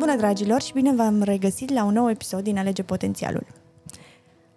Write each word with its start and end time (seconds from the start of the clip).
Bună 0.00 0.16
dragilor 0.16 0.62
și 0.62 0.72
bine 0.72 0.92
v-am 0.94 1.22
regăsit 1.22 1.70
la 1.70 1.84
un 1.84 1.92
nou 1.92 2.10
episod 2.10 2.42
din 2.42 2.58
Alege 2.58 2.82
Potențialul. 2.82 3.46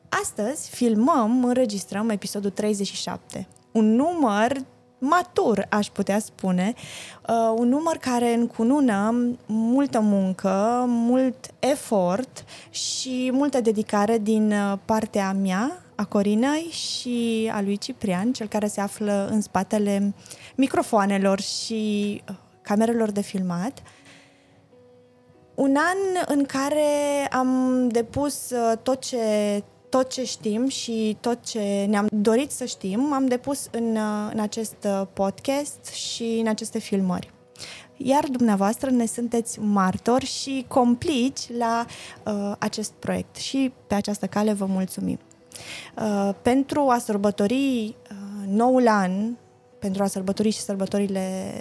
Astăzi 0.10 0.70
filmăm, 0.70 1.44
înregistrăm 1.44 2.10
episodul 2.10 2.50
37. 2.50 3.48
Un 3.72 3.96
număr 3.96 4.58
matur, 4.98 5.66
aș 5.70 5.88
putea 5.88 6.20
spune, 6.20 6.74
uh, 7.30 7.54
un 7.56 7.68
număr 7.68 7.98
care 7.98 8.34
încunună 8.34 9.16
multă 9.46 10.00
muncă, 10.00 10.86
mult 10.88 11.54
efort 11.60 12.46
și 12.70 13.30
multă 13.34 13.62
dedicare 13.62 14.18
din 14.18 14.52
uh, 14.52 14.78
partea 14.86 15.34
mea, 15.34 15.84
a 15.96 16.06
Corinei 16.06 16.70
și 16.72 17.52
a 17.54 17.62
lui 17.62 17.78
Ciprian, 17.78 18.32
cel 18.32 18.48
care 18.48 18.68
se 18.68 18.82
află 18.82 19.28
în 19.32 19.42
spatele 19.42 20.14
microfoanelor 20.56 21.40
și 21.40 22.22
uh, 22.30 22.36
camerelor 22.62 23.12
de 23.12 23.22
filmat. 23.22 23.82
Un 25.56 25.76
an 25.76 26.26
în 26.26 26.46
care 26.46 27.28
am 27.32 27.88
depus 27.88 28.50
uh, 28.50 28.78
tot 28.84 29.02
ce 29.02 29.18
tot 29.90 30.10
ce 30.10 30.26
știm 30.26 30.68
și 30.68 31.18
tot 31.20 31.44
ce 31.46 31.86
ne-am 31.90 32.08
dorit 32.12 32.52
să 32.52 32.66
știm, 32.66 33.14
am 33.14 33.26
depus 33.26 33.68
în, 33.72 33.96
uh, 33.96 34.32
în 34.34 34.40
acest 34.40 34.76
uh, 34.86 35.02
podcast 35.14 35.86
și 35.86 36.24
în 36.24 36.48
aceste 36.48 36.80
filmări. 36.80 37.34
Iar 37.98 38.28
dumneavoastră 38.28 38.90
ne 38.90 39.06
sunteți 39.06 39.60
martori 39.60 40.26
și 40.26 40.66
complici 40.68 41.40
la 41.58 41.86
uh, 42.26 42.56
acest 42.60 42.92
proiect 42.92 43.36
și 43.36 43.74
pe 43.88 43.96
această 43.96 44.26
cale 44.26 44.54
vă 44.54 44.66
mulțumim. 44.66 45.20
Uh, 45.98 46.30
pentru 46.42 46.88
a 46.90 46.98
sărbători 46.98 47.86
uh, 47.88 48.48
noul 48.48 48.88
an, 48.88 49.12
pentru 49.84 50.04
a 50.04 50.08
sărbători 50.08 50.50
și 50.50 50.60
sărbătorile 50.60 51.52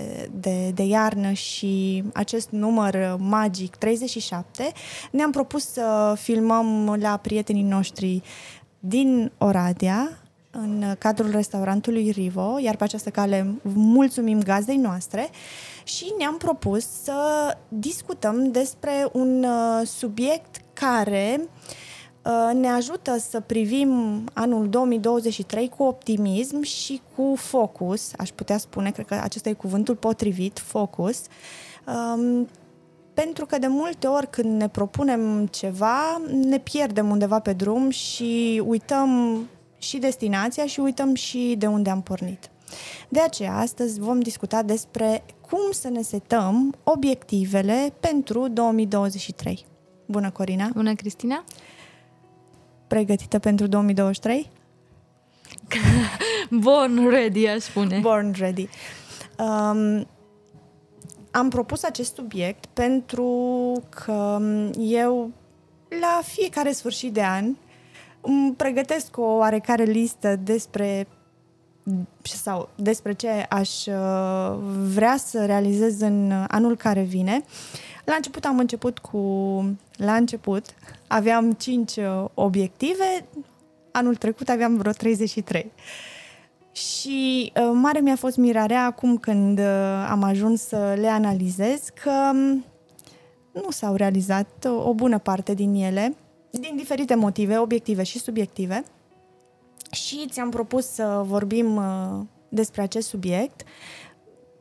de, 0.41 0.71
de 0.75 0.83
iarnă 0.83 1.33
și 1.33 2.05
acest 2.13 2.51
număr 2.51 3.17
magic 3.19 3.77
37, 3.77 4.73
ne-am 5.11 5.31
propus 5.31 5.67
să 5.67 6.15
filmăm 6.19 6.97
la 7.01 7.17
prietenii 7.17 7.63
noștri 7.63 8.23
din 8.79 9.33
Oradea, 9.39 10.19
în 10.51 10.95
cadrul 10.99 11.31
restaurantului 11.31 12.11
Rivo, 12.11 12.59
iar 12.59 12.77
pe 12.77 12.85
această 12.85 13.11
cale 13.11 13.55
mulțumim 13.73 14.43
gazdei 14.43 14.77
noastre 14.77 15.29
și 15.85 16.13
ne-am 16.19 16.37
propus 16.37 16.87
să 17.03 17.17
discutăm 17.69 18.51
despre 18.51 19.09
un 19.13 19.45
uh, 19.45 19.87
subiect 19.87 20.61
care 20.73 21.41
uh, 21.41 21.47
Uh, 21.47 21.82
ne 22.53 22.69
ajută 22.69 23.19
să 23.19 23.41
privim 23.41 24.25
anul 24.33 24.69
2023 24.69 25.69
cu 25.69 25.83
optimism 25.83 26.63
și 26.63 27.01
cu 27.17 27.35
focus, 27.37 28.11
aș 28.17 28.31
putea 28.31 28.59
spune, 28.59 28.91
cred 28.91 29.07
că 29.07 29.15
acesta 29.23 29.49
e 29.49 29.53
cuvântul 29.53 29.95
potrivit, 29.95 30.59
focus, 30.59 31.23
um, 31.87 32.49
pentru 33.15 33.47
că 33.47 33.59
de 33.59 33.67
multe 33.67 34.07
ori 34.07 34.31
când 34.31 34.61
ne 34.61 34.69
propunem 34.69 35.47
ceva, 35.47 36.23
ne 36.33 36.59
pierdem 36.59 37.11
undeva 37.11 37.39
pe 37.39 37.53
drum 37.53 37.91
și 37.91 38.63
uităm 38.67 39.41
și 39.79 39.99
destinația 39.99 40.67
și 40.67 40.81
uităm 40.81 41.15
și 41.15 41.55
de 41.59 41.67
unde 41.67 41.91
am 41.91 42.03
pornit. 42.03 42.51
De 43.09 43.21
aceea, 43.21 43.57
astăzi 43.57 44.01
vom 44.01 44.21
discuta 44.21 44.63
despre 44.63 45.25
cum 45.49 45.71
să 45.71 45.89
ne 45.89 46.03
setăm 46.03 46.75
obiectivele 46.85 47.93
pentru 48.01 48.49
2023. 48.49 49.67
Bună, 50.07 50.31
Corina! 50.31 50.71
Bună, 50.75 50.95
Cristina! 50.95 51.45
Pregătită 52.93 53.39
pentru 53.39 53.67
2023? 53.67 54.51
Born 56.51 57.09
ready, 57.09 57.47
aș 57.47 57.61
spune. 57.61 57.99
Born 57.99 58.35
ready. 58.39 58.69
Um, 59.39 60.07
am 61.31 61.49
propus 61.49 61.83
acest 61.83 62.15
subiect 62.15 62.67
pentru 62.67 63.73
că 63.89 64.39
eu 64.79 65.31
la 66.01 66.21
fiecare 66.25 66.73
sfârșit 66.73 67.13
de 67.13 67.23
an 67.23 67.55
îmi 68.21 68.53
pregătesc 68.53 69.17
o 69.19 69.23
oarecare 69.23 69.85
listă 69.85 70.37
despre 70.37 71.07
sau 72.23 72.69
despre 72.75 73.13
ce 73.13 73.47
aș 73.49 73.87
uh, 73.87 74.59
vrea 74.95 75.17
să 75.17 75.45
realizez 75.45 76.01
în 76.01 76.33
anul 76.49 76.77
care 76.77 77.03
vine. 77.03 77.45
La 78.05 78.15
început 78.15 78.45
am 78.45 78.59
început 78.59 78.99
cu 78.99 79.19
la 79.97 80.15
început 80.15 80.65
aveam 81.07 81.53
5 81.53 81.97
uh, 81.97 82.25
obiective, 82.35 83.27
anul 83.91 84.15
trecut 84.17 84.49
aveam 84.49 84.77
vreo 84.77 84.93
33. 84.93 85.73
Și 86.73 87.53
uh, 87.57 87.71
mare 87.75 88.01
mi-a 88.01 88.17
fost 88.17 88.37
mirarea 88.37 88.85
acum 88.85 89.17
când 89.17 89.59
uh, 89.59 90.07
am 90.11 90.23
ajuns 90.23 90.61
să 90.61 90.97
le 91.01 91.07
analizez 91.09 91.89
că 92.03 92.31
um, 92.33 92.65
nu 93.53 93.71
s-au 93.71 93.95
realizat 93.95 94.67
uh, 94.67 94.87
o 94.87 94.95
bună 94.95 95.19
parte 95.19 95.55
din 95.55 95.75
ele, 95.75 96.15
din 96.51 96.77
diferite 96.77 97.15
motive, 97.15 97.59
obiective 97.59 98.03
și 98.03 98.19
subiective. 98.19 98.85
Și 99.91 100.27
ți-am 100.31 100.51
propus 100.51 100.87
să 100.87 101.23
vorbim 101.27 101.77
uh, 101.77 102.21
despre 102.49 102.83
acest 102.83 103.09
subiect 103.09 103.61
uh, 103.61 103.67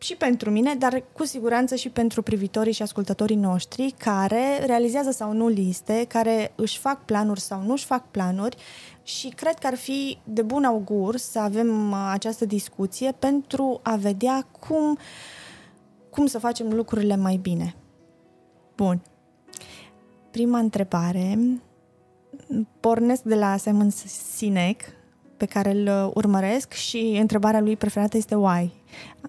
și 0.01 0.15
pentru 0.15 0.49
mine, 0.49 0.75
dar 0.75 1.03
cu 1.13 1.25
siguranță 1.25 1.75
și 1.75 1.89
pentru 1.89 2.21
privitorii 2.21 2.73
și 2.73 2.81
ascultătorii 2.81 3.35
noștri 3.35 3.93
care 3.97 4.65
realizează 4.65 5.11
sau 5.11 5.33
nu 5.33 5.47
liste, 5.47 6.05
care 6.07 6.51
își 6.55 6.77
fac 6.77 7.05
planuri 7.05 7.39
sau 7.39 7.61
nu 7.61 7.71
își 7.71 7.85
fac 7.85 8.11
planuri 8.11 8.57
și 9.03 9.27
cred 9.29 9.53
că 9.53 9.67
ar 9.67 9.75
fi 9.75 10.17
de 10.23 10.41
bun 10.41 10.63
augur 10.63 11.17
să 11.17 11.39
avem 11.39 11.91
uh, 11.91 12.09
această 12.11 12.45
discuție 12.45 13.11
pentru 13.11 13.79
a 13.83 13.95
vedea 13.95 14.47
cum, 14.59 14.97
cum 16.09 16.25
să 16.25 16.39
facem 16.39 16.73
lucrurile 16.73 17.15
mai 17.15 17.35
bine. 17.35 17.75
Bun. 18.75 19.01
Prima 20.31 20.59
întrebare 20.59 21.39
pornesc 22.79 23.21
de 23.21 23.35
la 23.35 23.57
Simon 23.57 23.89
Sinek, 24.35 24.81
pe 25.41 25.47
care 25.47 25.71
îl 25.71 25.87
uh, 25.87 26.11
urmăresc 26.13 26.73
și 26.73 27.17
întrebarea 27.19 27.59
lui 27.59 27.75
preferată 27.75 28.17
este 28.17 28.35
why. 28.35 28.71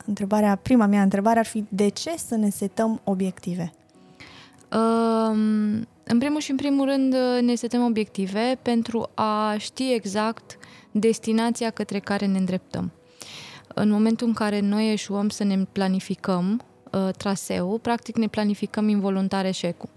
Întrebarea, 0.06 0.56
prima 0.56 0.86
mea 0.86 1.02
întrebare 1.02 1.38
ar 1.38 1.46
fi 1.46 1.64
de 1.68 1.88
ce 1.88 2.14
să 2.16 2.36
ne 2.36 2.50
setăm 2.50 3.00
obiective? 3.04 3.72
Um, 4.72 5.86
în 6.04 6.18
primul 6.18 6.40
și 6.40 6.50
în 6.50 6.56
primul 6.56 6.86
rând 6.86 7.14
uh, 7.14 7.42
ne 7.42 7.54
setăm 7.54 7.84
obiective 7.84 8.58
pentru 8.62 9.10
a 9.14 9.54
ști 9.58 9.92
exact 9.92 10.58
destinația 10.90 11.70
către 11.70 11.98
care 11.98 12.26
ne 12.26 12.38
îndreptăm. 12.38 12.92
În 13.74 13.90
momentul 13.90 14.26
în 14.26 14.32
care 14.32 14.60
noi 14.60 14.92
eșuăm 14.92 15.28
să 15.28 15.44
ne 15.44 15.64
planificăm 15.72 16.64
uh, 16.90 17.08
traseul, 17.16 17.78
practic 17.78 18.16
ne 18.16 18.26
planificăm 18.26 18.88
involuntar 18.88 19.44
eșecul. 19.44 19.88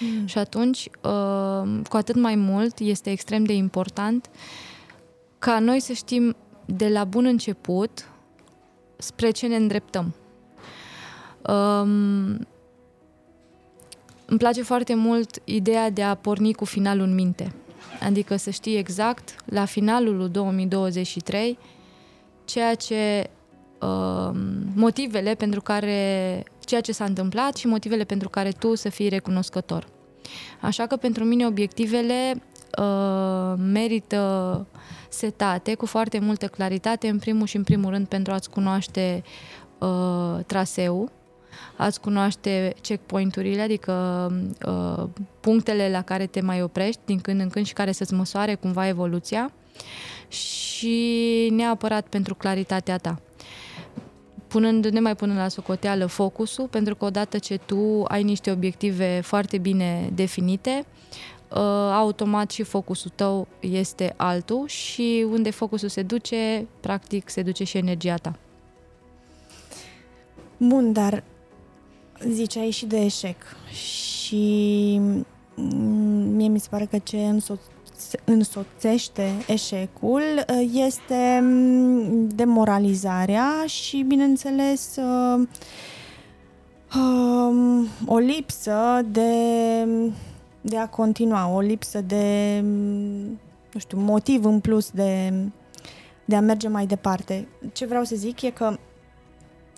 Mm. 0.00 0.26
Și 0.26 0.38
atunci, 0.38 0.88
uh, 1.02 1.80
cu 1.88 1.96
atât 1.96 2.14
mai 2.14 2.34
mult, 2.34 2.78
este 2.78 3.10
extrem 3.10 3.44
de 3.44 3.52
important 3.52 4.30
ca 5.38 5.58
noi 5.58 5.80
să 5.80 5.92
știm 5.92 6.36
de 6.64 6.88
la 6.88 7.04
bun 7.04 7.24
început 7.24 8.08
spre 8.96 9.30
ce 9.30 9.46
ne 9.46 9.56
îndreptăm. 9.56 10.14
Um, 11.48 12.46
îmi 14.24 14.38
place 14.38 14.62
foarte 14.62 14.94
mult 14.94 15.40
ideea 15.44 15.90
de 15.90 16.02
a 16.02 16.14
porni 16.14 16.54
cu 16.54 16.64
finalul 16.64 17.04
în 17.04 17.14
minte. 17.14 17.54
Adică 18.00 18.36
să 18.36 18.50
știi 18.50 18.76
exact, 18.76 19.34
la 19.44 19.64
finalul 19.64 20.28
2023, 20.30 21.58
ceea 22.44 22.74
ce 22.74 23.30
uh, 23.80 24.30
motivele 24.74 25.34
pentru 25.34 25.60
care 25.60 26.44
ceea 26.64 26.80
ce 26.80 26.92
s-a 26.92 27.04
întâmplat 27.04 27.56
și 27.56 27.66
motivele 27.66 28.04
pentru 28.04 28.28
care 28.28 28.50
tu 28.50 28.74
să 28.74 28.88
fii 28.88 29.08
recunoscător. 29.08 29.88
Așa 30.60 30.86
că 30.86 30.96
pentru 30.96 31.24
mine 31.24 31.46
obiectivele 31.46 32.42
uh, 32.78 33.54
merită 33.56 34.66
setate 35.08 35.74
cu 35.74 35.86
foarte 35.86 36.18
multă 36.18 36.46
claritate, 36.46 37.08
în 37.08 37.18
primul 37.18 37.46
și 37.46 37.56
în 37.56 37.62
primul 37.62 37.90
rând 37.90 38.06
pentru 38.06 38.32
a-ți 38.32 38.50
cunoaște 38.50 39.22
uh, 39.78 40.44
traseul, 40.46 41.10
a-ți 41.76 42.00
cunoaște 42.00 42.74
checkpoint-urile, 42.82 43.62
adică 43.62 43.92
uh, 44.66 45.04
punctele 45.40 45.90
la 45.90 46.02
care 46.02 46.26
te 46.26 46.40
mai 46.40 46.62
oprești 46.62 47.00
din 47.04 47.18
când 47.20 47.40
în 47.40 47.48
când 47.48 47.66
și 47.66 47.72
care 47.72 47.92
să-ți 47.92 48.14
măsoare 48.14 48.54
cumva 48.54 48.88
evoluția 48.88 49.52
și 50.28 51.48
neapărat 51.52 52.06
pentru 52.06 52.34
claritatea 52.34 52.98
ta. 52.98 53.20
Punând, 54.48 54.86
ne 54.86 55.00
mai 55.00 55.16
punând 55.16 55.38
la 55.38 55.48
socoteală 55.48 56.06
focusul, 56.06 56.66
pentru 56.66 56.94
că 56.94 57.04
odată 57.04 57.38
ce 57.38 57.58
tu 57.66 58.02
ai 58.04 58.22
niște 58.22 58.50
obiective 58.50 59.20
foarte 59.22 59.58
bine 59.58 60.10
definite, 60.14 60.84
Uh, 61.10 61.37
automat 61.92 62.50
și 62.50 62.62
focusul 62.62 63.10
tău 63.14 63.46
este 63.60 64.14
altul 64.16 64.66
și 64.66 65.26
unde 65.30 65.50
focusul 65.50 65.88
se 65.88 66.02
duce, 66.02 66.66
practic 66.80 67.28
se 67.28 67.42
duce 67.42 67.64
și 67.64 67.76
energia 67.76 68.14
ta. 68.14 68.38
Bun, 70.56 70.92
dar 70.92 71.24
ziceai 72.28 72.70
și 72.70 72.86
de 72.86 73.00
eșec 73.00 73.36
și 73.70 75.00
mie 76.34 76.48
mi 76.48 76.60
se 76.60 76.66
pare 76.70 76.84
că 76.84 76.98
ce 76.98 77.16
însoț- 77.16 78.24
însoțește 78.24 79.32
eșecul 79.46 80.22
uh, 80.22 80.70
este 80.72 81.40
mm, 81.42 82.28
demoralizarea 82.28 83.64
și, 83.66 84.02
bineînțeles, 84.02 84.96
uh, 84.96 85.48
Um, 86.96 87.86
o 88.06 88.18
lipsă 88.18 89.06
de, 89.10 89.22
de 90.60 90.76
a 90.76 90.88
continua, 90.88 91.48
o 91.48 91.60
lipsă 91.60 92.00
de, 92.00 92.60
nu 93.72 93.78
știu, 93.78 93.98
motiv 93.98 94.44
în 94.44 94.60
plus 94.60 94.90
de, 94.90 95.32
de 96.24 96.36
a 96.36 96.40
merge 96.40 96.68
mai 96.68 96.86
departe. 96.86 97.48
Ce 97.72 97.86
vreau 97.86 98.04
să 98.04 98.16
zic 98.16 98.42
e 98.42 98.50
că 98.50 98.76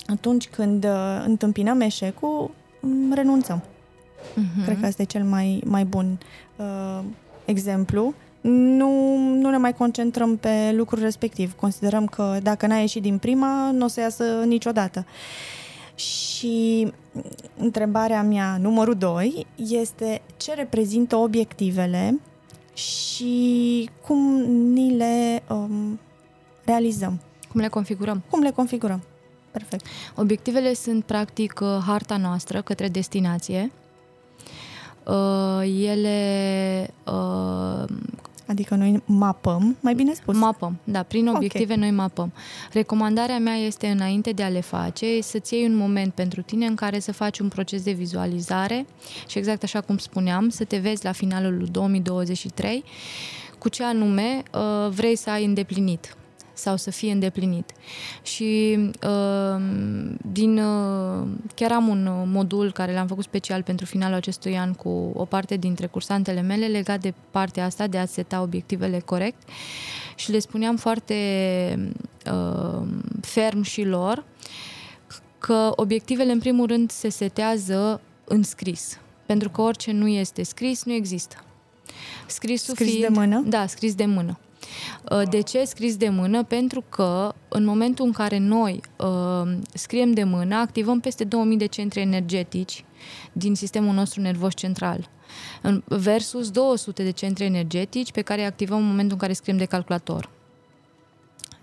atunci 0.07 0.49
când 0.49 0.85
uh, 0.85 1.23
întâmpinăm 1.27 1.81
eșecul, 1.81 2.51
mm, 2.81 3.13
renunțăm. 3.13 3.63
Uh-huh. 3.63 4.65
Cred 4.65 4.81
că 4.81 4.87
asta 4.87 5.03
e 5.03 5.05
cel 5.05 5.25
mai, 5.25 5.63
mai 5.65 5.85
bun 5.85 6.19
uh, 6.57 7.05
exemplu. 7.45 8.15
Nu, 8.41 9.17
nu 9.17 9.51
ne 9.51 9.57
mai 9.57 9.75
concentrăm 9.75 10.37
pe 10.37 10.73
lucrul 10.73 11.03
respectiv. 11.03 11.55
Considerăm 11.55 12.07
că 12.07 12.39
dacă 12.43 12.67
n-ai 12.67 12.81
ieșit 12.81 13.03
din 13.03 13.19
prima, 13.19 13.71
nu 13.71 13.85
o 13.85 13.89
să 13.89 14.01
iasă 14.01 14.25
niciodată. 14.47 15.07
Și 15.95 16.93
întrebarea 17.57 18.23
mea 18.23 18.57
numărul 18.57 18.95
2 18.95 19.47
este 19.57 20.23
ce 20.37 20.55
reprezintă 20.55 21.17
obiectivele 21.17 22.21
și 22.75 23.91
cum 24.07 24.41
ni 24.73 24.97
le 24.97 25.43
um, 25.49 26.01
realizăm. 26.65 27.21
Cum 27.53 27.61
le 27.61 27.69
configurăm? 27.69 28.23
Cum 28.31 28.41
le 28.41 28.51
configurăm. 28.51 29.03
Perfect. 29.51 29.87
Obiectivele 30.17 30.75
sunt 30.75 31.05
practic 31.05 31.61
uh, 31.63 31.79
harta 31.87 32.17
noastră 32.17 32.63
către 32.63 32.89
destinație. 32.89 33.73
Uh, 35.05 35.85
ele 35.85 36.87
uh, 36.89 36.90
Adică 38.51 38.75
noi 38.75 39.03
mapăm, 39.05 39.77
mai 39.81 39.95
bine 39.95 40.13
spus. 40.13 40.37
Mapăm, 40.37 40.79
da, 40.85 41.03
prin 41.03 41.29
obiective 41.29 41.73
okay. 41.73 41.77
noi 41.77 41.91
mapăm. 41.91 42.33
Recomandarea 42.73 43.39
mea 43.39 43.55
este 43.55 43.87
înainte 43.87 44.31
de 44.31 44.43
a 44.43 44.49
le 44.49 44.61
face 44.61 45.21
să-ți 45.21 45.55
iei 45.55 45.67
un 45.67 45.77
moment 45.77 46.13
pentru 46.13 46.43
tine 46.43 46.67
în 46.67 46.75
care 46.75 46.99
să 46.99 47.13
faci 47.13 47.39
un 47.39 47.49
proces 47.49 47.83
de 47.83 47.93
vizualizare 47.93 48.87
și 49.29 49.39
exact 49.39 49.63
așa 49.63 49.81
cum 49.81 49.99
spuneam, 49.99 50.49
să 50.49 50.65
te 50.65 50.77
vezi 50.77 51.05
la 51.05 51.13
finalul 51.13 51.69
2023 51.71 52.85
cu 53.59 53.69
ce 53.69 53.85
anume 53.85 54.43
vrei 54.91 55.17
să 55.17 55.31
ai 55.31 55.45
îndeplinit 55.45 56.15
sau 56.61 56.77
să 56.77 56.91
fie 56.91 57.13
îndeplinit. 57.13 57.71
Și 58.23 58.79
uh, 59.07 59.63
din, 60.33 60.59
uh, 60.59 61.27
chiar 61.55 61.73
am 61.73 61.89
un 61.89 62.31
modul 62.33 62.73
care 62.73 62.93
l-am 62.93 63.07
făcut 63.07 63.25
special 63.25 63.63
pentru 63.63 63.87
finalul 63.87 64.17
acestui 64.17 64.59
an 64.59 64.73
cu 64.73 65.13
o 65.15 65.25
parte 65.25 65.57
dintre 65.57 65.87
cursantele 65.87 66.41
mele 66.41 66.67
legat 66.67 67.01
de 67.01 67.15
partea 67.31 67.65
asta 67.65 67.87
de 67.87 67.99
a 67.99 68.07
seta 68.07 68.43
obiectivele 68.43 68.99
corect 68.99 69.49
și 70.15 70.31
le 70.31 70.39
spuneam 70.39 70.77
foarte 70.77 71.15
uh, 72.33 72.87
ferm 73.21 73.63
și 73.63 73.83
lor 73.83 74.25
că 75.39 75.73
obiectivele 75.77 76.33
în 76.33 76.39
primul 76.39 76.67
rând 76.67 76.91
se 76.91 77.09
setează 77.09 78.01
în 78.25 78.43
scris. 78.43 78.99
Pentru 79.27 79.51
că 79.51 79.61
orice 79.61 79.93
nu 79.93 80.09
este 80.09 80.43
scris, 80.43 80.85
nu 80.85 80.93
există. 80.93 81.45
Scrisul 82.27 82.75
scris 82.75 82.91
fiind, 82.91 83.07
de 83.07 83.19
mână? 83.19 83.43
Da, 83.47 83.67
scris 83.67 83.95
de 83.95 84.05
mână. 84.05 84.39
Uh, 85.11 85.23
de 85.31 85.41
ce 85.41 85.65
scris 85.65 85.97
de 85.97 86.09
mână? 86.09 86.45
Pentru 86.45 86.85
că 86.89 87.35
în 87.49 87.65
momentul 87.65 88.05
în 88.05 88.13
care 88.13 88.39
noi 88.39 88.81
uh, 88.97 89.53
scriem 89.75 90.13
de 90.13 90.25
mână, 90.25 90.55
activăm 90.55 91.01
peste 91.01 91.25
2000 91.25 91.57
de 91.57 91.67
centri 91.67 92.01
energetici 92.01 92.85
din 93.33 93.55
sistemul 93.55 93.95
nostru 93.95 94.21
nervos 94.21 94.55
central 94.55 95.09
versus 95.85 96.51
200 96.51 97.03
de 97.03 97.11
centri 97.11 97.45
energetici 97.45 98.13
pe 98.13 98.23
care 98.23 98.41
îi 98.41 98.47
activăm 98.47 98.79
în 98.79 98.87
momentul 98.87 99.13
în 99.13 99.19
care 99.19 99.33
scriem 99.33 99.57
de 99.57 99.65
calculator. 99.65 100.31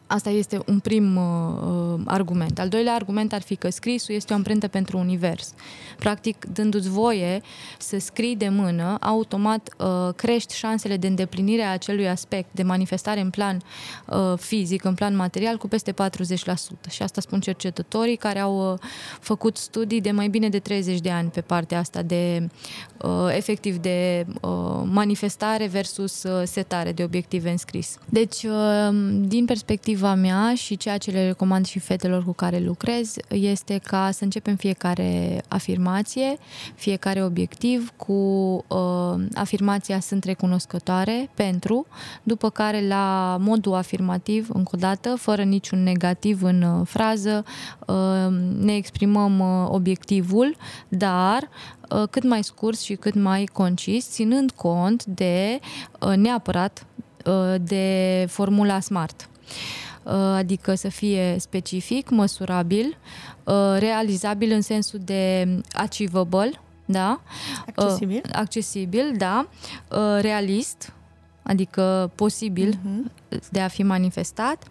Asta 0.08 0.30
este 0.30 0.62
un 0.66 0.80
prim 0.80 1.16
uh, 1.16 1.24
uh, 1.62 2.02
argument. 2.06 2.60
Al 2.60 2.70
doilea 2.70 2.94
argument 2.94 3.34
ar 3.34 3.42
fi 3.42 3.56
că 3.56 3.70
scrisul 3.70 4.16
este 4.16 4.34
o 4.34 4.36
amprentă 4.36 4.68
pentru 4.68 4.98
univers. 4.98 5.54
Practic, 5.98 6.46
dându-ți 6.54 6.90
voie 6.90 7.42
să 7.78 7.98
scrii 8.00 8.36
de 8.36 8.50
mână, 8.50 8.98
automat 9.00 9.70
uh, 9.78 10.14
crești 10.16 10.56
șansele 10.56 10.98
de 10.98 11.08
îndeplinire 11.08 11.62
a 11.62 11.72
acelui 11.72 12.10
aspect 12.10 12.50
de 12.52 12.64
manifestare 12.64 13.20
în 13.20 13.30
plan 13.30 13.62
uh, 14.06 14.34
fizic, 14.38 14.84
în 14.84 14.94
plan 14.94 15.16
material, 15.16 15.58
cu 15.58 15.68
peste 15.68 15.94
40%. 15.94 15.96
Și 16.90 17.02
asta 17.04 17.22
spun 17.22 17.40
cercetătorii 17.40 18.16
care 18.16 18.40
au 18.40 18.72
uh, 18.72 18.80
făcut 19.20 19.58
studii 19.58 20.02
de 20.02 20.12
mai 20.12 20.28
bine 20.28 20.50
de 20.50 20.60
30 20.60 21.00
de 21.00 21.10
ani 21.10 21.30
pe 21.30 21.42
partea 21.42 21.80
asta 21.80 22.02
de 22.02 22.50
uh, 23.02 23.36
efectiv 23.36 23.78
de 23.78 24.26
uh, 24.42 24.50
manifestare 24.84 25.68
versus 25.68 26.24
uh, 26.24 26.42
setare 26.46 26.92
de 26.92 27.04
obiective 27.04 27.50
în 27.50 27.58
scris. 27.58 27.98
Deci, 28.10 28.44
uh, 28.44 28.90
din 29.20 29.46
perspectivă 29.46 29.97
perspectiva 29.98 30.38
mea 30.38 30.56
și 30.56 30.78
ceea 30.78 30.98
ce 30.98 31.12
le 31.12 31.26
recomand 31.26 31.66
și 31.66 31.80
fetelor 31.80 32.24
cu 32.24 32.32
care 32.34 32.60
lucrez 32.60 33.16
este 33.30 33.80
ca 33.84 34.10
să 34.12 34.24
începem 34.24 34.56
fiecare 34.56 35.42
afirmație, 35.48 36.38
fiecare 36.76 37.24
obiectiv 37.24 37.94
cu 37.96 38.14
uh, 38.68 39.26
afirmația 39.34 40.00
sunt 40.00 40.24
recunoscătoare 40.24 41.30
pentru, 41.34 41.88
după 42.24 42.50
care 42.50 42.88
la 42.88 43.38
modul 43.40 43.74
afirmativ, 43.74 44.50
încă 44.54 44.70
o 44.74 44.78
dată, 44.78 45.16
fără 45.16 45.44
niciun 45.44 45.84
negativ 45.84 46.44
în 46.44 46.62
uh, 46.62 46.88
frază, 46.88 47.44
uh, 47.88 47.96
ne 48.60 48.76
exprimăm 48.76 49.40
uh, 49.40 49.68
obiectivul, 49.70 50.56
dar 50.88 51.50
uh, 51.90 52.04
cât 52.10 52.24
mai 52.24 52.44
scurs 52.44 52.82
și 52.82 52.96
cât 52.96 53.16
mai 53.16 53.44
concis, 53.54 54.10
ținând 54.10 54.52
cont 54.52 55.06
de 55.06 55.60
uh, 56.00 56.16
neapărat 56.16 56.86
uh, 57.26 57.56
de 57.62 58.26
formula 58.30 58.80
SMART. 58.80 59.30
Uh, 60.08 60.14
adică 60.14 60.76
să 60.76 60.90
fie 60.90 61.36
specific, 61.40 62.10
măsurabil, 62.10 62.98
uh, 63.44 63.54
realizabil 63.80 64.52
în 64.52 64.62
sensul 64.62 65.00
de 65.04 65.48
achievable, 65.72 66.52
da? 66.86 67.22
Accesibil. 67.68 68.22
Uh, 68.26 68.32
accesibil, 68.34 69.14
da. 69.18 69.48
Realist, 70.20 70.94
adică 71.48 72.12
posibil 72.16 72.74
uh-huh. 72.74 73.12
de 73.50 73.60
a 73.60 73.68
fi 73.68 73.84
manifestat 73.84 74.64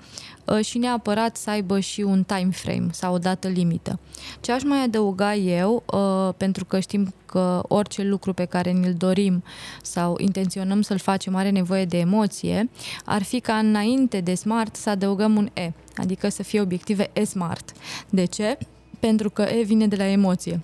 uh, 0.45 0.65
și 0.65 0.79
neapărat 0.79 1.37
să 1.37 1.51
aibă 1.51 1.81
și 1.81 2.01
un 2.01 2.23
time 2.23 2.49
frame 2.53 2.87
sau 2.91 3.15
o 3.15 3.19
dată 3.19 3.49
limită. 3.49 3.99
Ce 4.41 4.53
aș 4.53 4.63
mai 4.63 4.83
adăuga 4.83 5.35
eu, 5.35 5.83
uh, 5.87 6.35
pentru 6.37 6.65
că 6.65 6.81
știm 6.81 7.15
că 7.27 7.63
orice 7.69 8.03
lucru 8.03 8.33
pe 8.33 8.45
care 8.45 8.71
ni-l 8.71 8.95
dorim 8.95 9.43
sau 9.83 10.17
intenționăm 10.19 10.83
să-l 10.83 10.99
facem 10.99 11.35
are 11.35 11.51
nevoie 11.51 11.85
de 11.85 11.99
emoție, 11.99 12.71
ar 13.05 13.23
fi 13.23 13.41
ca 13.41 13.55
înainte 13.55 14.21
de 14.21 14.35
smart 14.35 14.77
să 14.77 14.91
adăugăm 14.91 15.37
un 15.37 15.49
E, 15.55 15.73
adică 15.97 16.29
să 16.29 16.43
fie 16.43 16.61
obiective 16.61 17.11
E-smart. 17.13 17.73
De 18.11 18.25
ce? 18.25 18.59
Pentru 18.99 19.31
că 19.31 19.43
E 19.43 19.63
vine 19.63 19.87
de 19.87 19.97
la 19.97 20.07
emoție. 20.07 20.61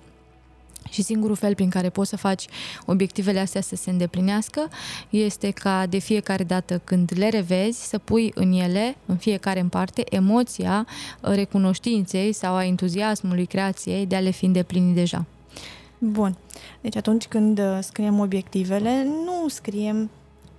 Și 0.89 1.01
singurul 1.01 1.35
fel 1.35 1.55
prin 1.55 1.69
care 1.69 1.89
poți 1.89 2.09
să 2.09 2.17
faci 2.17 2.45
obiectivele 2.85 3.39
astea 3.39 3.61
să 3.61 3.75
se 3.75 3.89
îndeplinească 3.89 4.69
este 5.09 5.51
ca 5.51 5.85
de 5.85 5.97
fiecare 5.97 6.43
dată 6.43 6.81
când 6.83 7.11
le 7.15 7.29
revezi 7.29 7.87
să 7.87 7.97
pui 7.97 8.31
în 8.35 8.51
ele, 8.51 8.95
în 9.05 9.15
fiecare 9.15 9.59
în 9.59 9.69
parte, 9.69 10.03
emoția 10.09 10.87
recunoștinței 11.21 12.33
sau 12.33 12.55
a 12.55 12.65
entuziasmului 12.65 13.45
creației 13.45 14.05
de 14.05 14.15
a 14.15 14.19
le 14.19 14.29
fi 14.29 14.45
îndeplinit 14.45 14.95
deja. 14.95 15.25
Bun. 15.97 16.37
Deci 16.81 16.95
atunci 16.95 17.27
când 17.27 17.59
uh, 17.59 17.77
scriem 17.81 18.19
obiectivele, 18.19 19.03
nu 19.03 19.47
scriem 19.47 20.09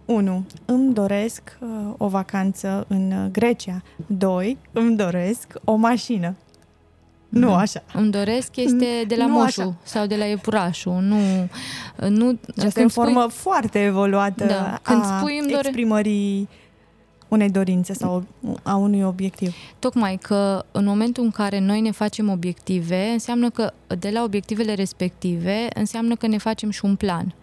1. 0.04 0.44
Îmi 0.64 0.94
doresc 0.94 1.58
uh, 1.60 1.68
o 1.96 2.08
vacanță 2.08 2.84
în 2.88 3.12
uh, 3.12 3.30
Grecia. 3.32 3.82
2. 4.06 4.58
Îmi 4.72 4.96
doresc 4.96 5.52
o 5.64 5.74
mașină. 5.74 6.34
Nu 7.34 7.48
da. 7.48 7.56
așa. 7.56 7.82
Îmi 7.92 8.10
doresc 8.10 8.56
este 8.56 9.04
de 9.06 9.14
la 9.14 9.26
nu 9.26 9.32
moșu 9.32 9.60
așa. 9.60 9.74
sau 9.82 10.06
de 10.06 10.16
la 10.16 10.24
iepurașul. 10.24 10.98
Nu, 11.00 11.48
nu, 12.08 12.38
Asta 12.66 12.80
e 12.80 12.84
o 12.84 12.88
formă 12.88 13.20
spui... 13.20 13.32
foarte 13.32 13.84
evoluată 13.84 14.44
da. 14.44 14.78
când 14.82 15.02
a 15.02 15.18
spui 15.18 15.38
îmi 15.38 15.48
dore... 15.50 15.68
exprimării 15.68 16.48
unei 17.28 17.50
dorințe 17.50 17.92
sau 17.92 18.24
a 18.62 18.74
unui 18.74 19.02
obiectiv. 19.02 19.54
Tocmai 19.78 20.18
că 20.22 20.64
în 20.72 20.84
momentul 20.84 21.24
în 21.24 21.30
care 21.30 21.58
noi 21.58 21.80
ne 21.80 21.90
facem 21.90 22.30
obiective, 22.30 23.08
înseamnă 23.12 23.50
că 23.50 23.72
de 23.98 24.10
la 24.10 24.22
obiectivele 24.22 24.74
respective, 24.74 25.66
înseamnă 25.74 26.16
că 26.16 26.26
ne 26.26 26.38
facem 26.38 26.70
și 26.70 26.84
un 26.84 26.96
plan. 26.96 27.34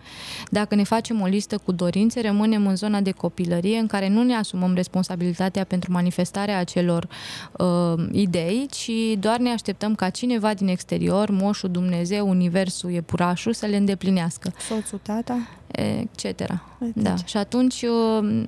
Dacă 0.49 0.75
ne 0.75 0.83
facem 0.83 1.21
o 1.21 1.25
listă 1.25 1.57
cu 1.57 1.71
dorințe, 1.71 2.21
rămânem 2.21 2.67
în 2.67 2.75
zona 2.75 3.01
de 3.01 3.11
copilărie 3.11 3.77
în 3.77 3.87
care 3.87 4.07
nu 4.07 4.23
ne 4.23 4.35
asumăm 4.35 4.73
responsabilitatea 4.73 5.63
pentru 5.63 5.91
manifestarea 5.91 6.57
acelor 6.57 7.07
uh, 7.51 8.05
idei, 8.11 8.67
ci 8.69 8.91
doar 9.19 9.37
ne 9.37 9.49
așteptăm 9.49 9.95
ca 9.95 10.09
cineva 10.09 10.53
din 10.53 10.67
exterior, 10.67 11.29
moșul, 11.29 11.69
Dumnezeu, 11.69 12.29
Universul, 12.29 12.91
Iepurașul, 12.91 13.53
să 13.53 13.65
le 13.65 13.77
îndeplinească. 13.77 14.53
Soțul, 14.67 14.99
tata? 15.03 15.37
etc. 15.71 16.61
Da. 16.93 17.15
Și 17.25 17.37
atunci 17.37 17.81
uh, 17.81 18.43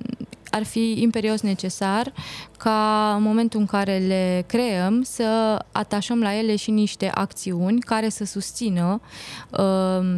ar 0.54 0.64
fi 0.64 0.94
imperios 1.00 1.40
necesar 1.40 2.12
ca 2.58 3.14
în 3.16 3.22
momentul 3.22 3.60
în 3.60 3.66
care 3.66 3.98
le 3.98 4.44
creăm 4.46 5.02
să 5.02 5.58
atașăm 5.72 6.20
la 6.20 6.38
ele 6.38 6.56
și 6.56 6.70
niște 6.70 7.10
acțiuni 7.14 7.80
care 7.80 8.08
să 8.08 8.24
susțină 8.24 9.00
uh, 9.50 9.58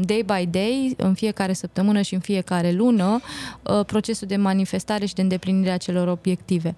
day 0.01 0.25
by 0.27 0.47
day, 0.51 0.95
în 0.97 1.15
fiecare 1.15 1.53
săptămână 1.53 2.01
și 2.01 2.15
în 2.15 2.21
fiecare 2.21 2.73
lună, 2.73 3.21
uh, 3.63 3.85
procesul 3.87 4.27
de 4.27 4.37
manifestare 4.37 5.07
și 5.07 5.15
de 5.15 5.23
îndeplinire 5.23 5.71
a 5.71 5.77
celor 5.77 6.09
obiective. 6.09 6.75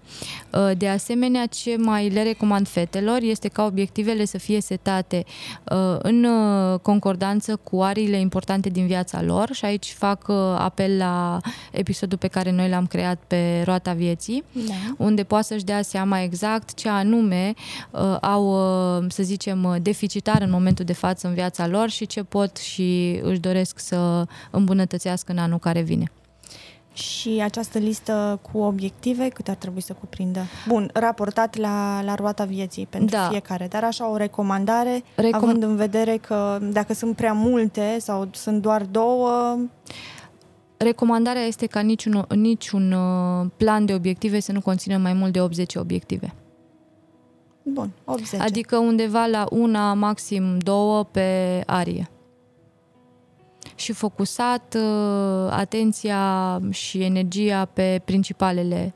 Uh, 0.53 0.71
de 0.77 0.89
asemenea, 0.89 1.47
ce 1.47 1.77
mai 1.77 2.09
le 2.09 2.23
recomand 2.23 2.69
fetelor 2.69 3.19
este 3.21 3.49
ca 3.49 3.65
obiectivele 3.65 4.25
să 4.25 4.39
fie 4.39 4.61
setate 4.61 5.25
în 5.99 6.27
concordanță 6.83 7.57
cu 7.57 7.83
ariile 7.83 8.21
importante 8.21 8.69
din 8.69 8.87
viața 8.87 9.23
lor 9.23 9.53
și 9.53 9.65
aici 9.65 9.95
fac 9.99 10.29
apel 10.59 10.97
la 10.97 11.41
episodul 11.73 12.19
pe 12.19 12.29
care 12.29 12.51
noi 12.51 12.69
l-am 12.69 12.87
creat 12.87 13.19
pe 13.27 13.48
roata 13.65 13.93
vieții, 13.93 14.45
da. 14.53 14.95
unde 14.97 15.25
poate 15.25 15.45
să-și 15.45 15.65
dea 15.65 15.83
seama 15.83 16.21
exact 16.21 16.75
ce 16.75 16.89
anume 16.89 17.55
uh, 17.91 18.17
au, 18.21 18.47
uh, 18.99 19.05
să 19.09 19.23
zicem, 19.23 19.65
uh, 19.65 19.77
deficitar 19.83 20.43
în 20.43 20.51
momentul 20.51 20.85
de 20.85 20.93
față 20.93 21.27
în 21.27 21.35
viața 21.35 21.67
lor 21.67 21.89
și 21.89 22.07
ce 22.07 22.23
pot 22.23 22.57
și 22.57 23.21
își 23.23 23.41
doresc 23.41 23.79
să 23.79 24.27
îmbunătățească 24.51 25.33
în 25.33 25.39
anul 25.39 25.59
care 25.59 25.81
vine. 25.81 26.11
Și 26.99 27.41
această 27.43 27.79
listă 27.79 28.39
cu 28.53 28.59
obiective, 28.59 29.29
cât 29.29 29.49
ar 29.49 29.55
trebui 29.55 29.81
să 29.81 29.93
cuprindă? 29.93 30.41
Bun, 30.69 30.91
raportat 30.93 31.57
la, 31.57 32.03
la 32.05 32.15
roata 32.15 32.45
vieții 32.45 32.87
pentru 32.87 33.17
da. 33.17 33.29
fiecare, 33.29 33.67
dar 33.71 33.85
așa 33.85 34.11
o 34.11 34.17
recomandare, 34.17 35.03
Recom- 35.15 35.33
având 35.33 35.63
în 35.63 35.77
vedere 35.77 36.17
că 36.17 36.59
dacă 36.63 36.95
sunt 36.95 37.17
prea 37.17 37.33
multe 37.33 37.97
sau 38.01 38.29
sunt 38.33 38.63
doar 38.63 38.83
două... 38.83 39.59
Recomandarea 40.79 41.43
este 41.43 41.67
ca 41.67 41.81
niciun, 41.81 42.25
niciun 42.29 42.93
uh, 42.93 43.47
plan 43.57 43.87
de 43.87 43.95
obiective 43.95 44.41
să 44.41 44.53
nu 44.53 44.61
conțină 44.61 44.97
mai 44.97 45.13
mult 45.13 45.33
de 45.33 45.41
80 45.41 45.75
obiective. 45.75 46.35
Bun, 47.63 47.91
80. 48.05 48.41
Adică 48.41 48.77
undeva 48.79 49.27
la 49.27 49.47
una, 49.51 49.95
maxim 49.95 50.59
două 50.59 51.05
pe 51.05 51.63
arie. 51.67 52.11
Și 53.75 53.93
focusat 53.93 54.77
uh, 54.79 55.51
atenția 55.51 56.61
și 56.71 57.03
energia 57.03 57.65
pe 57.65 58.03
principalele 58.05 58.95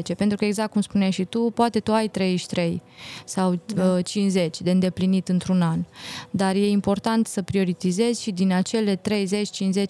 8-10. 0.00 0.16
Pentru 0.16 0.36
că 0.36 0.44
exact 0.44 0.72
cum 0.72 0.80
spuneai 0.80 1.10
și 1.10 1.24
tu, 1.24 1.50
poate 1.54 1.80
tu 1.80 1.92
ai 1.92 2.08
33 2.08 2.82
sau 3.24 3.60
da. 3.74 4.00
50 4.02 4.58
uh, 4.58 4.64
de 4.64 4.70
îndeplinit 4.70 5.28
într-un 5.28 5.62
an. 5.62 5.84
Dar 6.30 6.54
e 6.54 6.68
important 6.68 7.26
să 7.26 7.42
prioritizezi 7.42 8.22
și 8.22 8.30
din 8.30 8.52
acele 8.52 8.96
30-50 8.96 9.00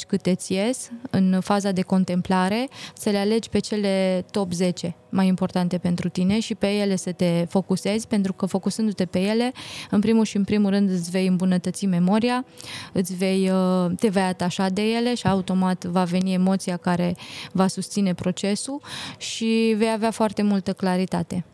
câte 0.07 0.35
ți 0.35 0.53
ies 0.53 0.91
în 1.11 1.41
faza 1.41 1.71
de 1.71 1.83
contemplare, 1.83 2.69
să 2.95 3.11
le 3.11 3.19
alegi 3.19 3.49
pe 3.49 3.59
cele 3.59 4.25
top 4.31 4.53
10 4.53 4.97
mai 5.15 5.27
importante 5.27 5.79
pentru 5.79 6.09
tine 6.09 6.41
și 6.41 6.55
pe 6.55 6.67
ele 6.67 6.97
să 6.97 7.13
te 7.13 7.47
focusezi, 7.49 8.07
pentru 8.07 8.33
că 8.33 8.47
focusându-te 8.47 9.05
pe 9.05 9.19
ele, 9.19 9.53
în 9.91 10.01
primul 10.01 10.25
și 10.25 10.37
în 10.37 10.45
primul 10.45 10.71
rând 10.71 10.91
îți 10.91 11.11
vei 11.11 11.27
îmbunătăți 11.27 11.87
memoria, 11.87 12.45
îți 12.93 13.15
vei, 13.15 13.51
uh, 13.51 13.91
te 13.99 14.09
vei 14.09 14.23
atașa 14.23 14.69
de 14.69 14.83
ele 14.83 15.15
și 15.15 15.27
automat 15.27 15.85
va 15.85 16.05
veni 16.05 16.35
emoția 16.35 16.77
care 16.77 17.17
va 17.53 17.67
susține 17.67 18.15
procesul 18.15 18.81
și 19.19 19.75
vei 19.77 19.93
avea 19.93 20.11
foarte 20.11 20.43
multă 20.43 20.73
claritate. 20.73 21.45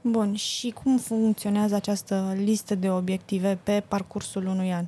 Bun, 0.00 0.34
și 0.34 0.74
cum 0.82 0.98
funcționează 0.98 1.74
această 1.74 2.36
listă 2.44 2.74
de 2.74 2.90
obiective 2.90 3.58
pe 3.62 3.82
parcursul 3.88 4.46
unui 4.46 4.72
an? 4.72 4.84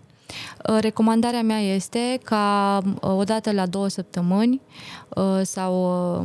Uh, 0.69 0.79
recomandarea 0.81 1.43
mea 1.43 1.59
este 1.59 2.19
ca 2.25 2.79
uh, 2.85 3.11
o 3.17 3.23
dată 3.23 3.53
la 3.53 3.67
două 3.67 3.89
săptămâni 3.89 4.61
uh, 5.09 5.41
sau 5.43 5.75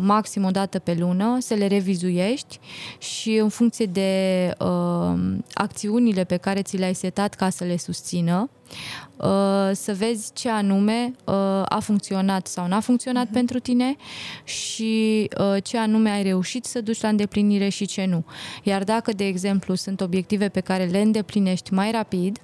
maxim 0.02 0.44
o 0.44 0.52
dată 0.52 0.80
pe 0.80 0.96
lună 1.00 1.38
să 1.40 1.54
le 1.54 1.68
revizuiești 1.68 2.60
și 2.98 3.36
în 3.36 3.50
funcție 3.50 3.86
de 3.86 4.52
acțiunile 5.54 6.24
pe 6.24 6.38
care 6.38 6.62
ți 6.62 6.78
le-ai 6.78 6.94
setat 6.94 7.34
ca 7.34 7.50
să 7.50 7.64
le 7.64 7.78
susțină, 7.78 8.50
Uh, 8.50 8.55
să 9.72 9.94
vezi 9.98 10.34
ce 10.34 10.50
anume 10.50 11.14
uh, 11.26 11.34
a 11.66 11.80
funcționat 11.82 12.48
sau 12.48 12.68
n-a 12.68 12.80
funcționat 12.80 13.28
uh-huh. 13.28 13.34
pentru 13.34 13.60
tine 13.60 13.96
și 14.44 15.30
uh, 15.40 15.64
ce 15.64 15.78
anume 15.78 16.10
ai 16.10 16.24
reușit 16.24 16.66
să 16.66 16.82
duci 16.82 17.02
la 17.02 17.08
îndeplinire 17.08 17.70
și 17.70 17.86
ce 17.86 18.06
nu. 18.06 18.26
Iar 18.64 18.84
dacă, 18.84 19.12
de 19.12 19.26
exemplu, 19.26 19.76
sunt 19.76 20.02
obiective 20.02 20.50
pe 20.50 20.60
care 20.60 20.86
le 20.86 21.02
îndeplinești 21.02 21.74
mai 21.74 21.92
rapid, 21.92 22.40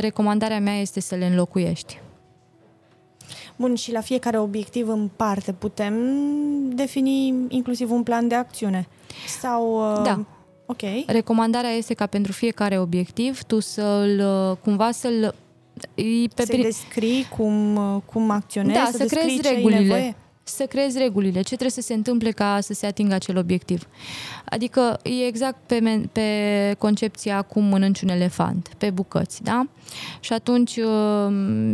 recomandarea 0.00 0.60
mea 0.60 0.80
este 0.80 1.00
să 1.00 1.14
le 1.14 1.26
înlocuiești. 1.26 2.00
Bun, 3.56 3.74
și 3.74 3.92
la 3.92 4.00
fiecare 4.00 4.38
obiectiv 4.38 4.88
în 4.88 5.10
parte 5.16 5.52
putem 5.52 5.94
defini 6.68 7.34
inclusiv 7.48 7.90
un 7.90 8.02
plan 8.02 8.28
de 8.28 8.34
acțiune? 8.34 8.88
Sau 9.40 9.80
da. 10.02 10.24
Ok. 10.66 10.80
Recomandarea 11.06 11.70
este 11.70 11.94
ca 11.94 12.06
pentru 12.06 12.32
fiecare 12.32 12.78
obiectiv 12.78 13.42
tu 13.42 13.60
să-l, 13.60 14.22
cumva 14.62 14.90
să-l 14.90 15.34
pe 16.34 16.42
să 16.42 16.46
prin... 16.46 16.62
descrii 16.62 17.26
cum, 17.36 17.78
cum 18.06 18.30
acționezi, 18.30 18.78
da, 18.78 18.88
să, 18.90 18.96
să 18.96 19.04
creezi 19.04 19.40
regulile. 19.54 20.16
Să 20.48 20.64
creezi 20.64 20.98
regulile, 20.98 21.38
ce 21.38 21.46
trebuie 21.46 21.70
să 21.70 21.80
se 21.80 21.94
întâmple 21.94 22.30
ca 22.30 22.58
să 22.60 22.72
se 22.72 22.86
atingă 22.86 23.14
acel 23.14 23.36
obiectiv. 23.36 23.88
Adică 24.44 24.98
e 25.02 25.26
exact 25.26 25.56
pe, 25.66 26.08
pe 26.12 26.74
concepția 26.78 27.42
cum 27.42 27.64
mănânci 27.64 28.00
un 28.00 28.08
elefant, 28.08 28.70
pe 28.78 28.90
bucăți, 28.90 29.42
da? 29.42 29.66
Și 30.20 30.32
atunci, 30.32 30.78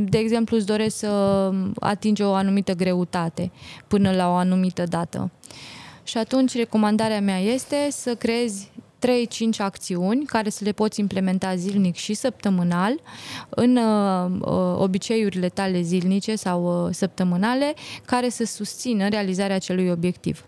de 0.05 0.19
exemplu, 0.19 0.57
îți 0.57 0.67
doresc 0.67 0.97
să 0.97 1.51
atingi 1.81 2.23
o 2.23 2.33
anumită 2.33 2.73
greutate 2.73 3.51
până 3.87 4.11
la 4.11 4.29
o 4.29 4.35
anumită 4.35 4.85
dată. 4.89 5.31
Și 6.03 6.19
atunci 6.19 6.55
recomandarea 6.55 7.21
mea 7.21 7.39
este 7.39 7.89
să 7.91 8.15
creezi 8.15 8.71
3-5 9.07 9.57
acțiuni 9.59 10.25
care 10.25 10.51
să 10.51 10.65
le 10.65 10.73
poți 10.73 11.01
implementa 11.01 11.55
zilnic 11.55 11.95
și 11.95 12.15
săptămânal 12.15 13.01
în 13.49 13.77
uh, 13.77 14.31
uh, 14.41 14.77
obiceiurile 14.79 15.49
tale 15.49 15.81
zilnice 15.81 16.37
sau 16.37 16.87
uh, 16.87 16.95
săptămânale 16.95 17.75
care 18.05 18.29
să 18.29 18.45
susțină 18.45 19.09
realizarea 19.09 19.57
acelui 19.57 19.91
obiectiv. 19.91 20.45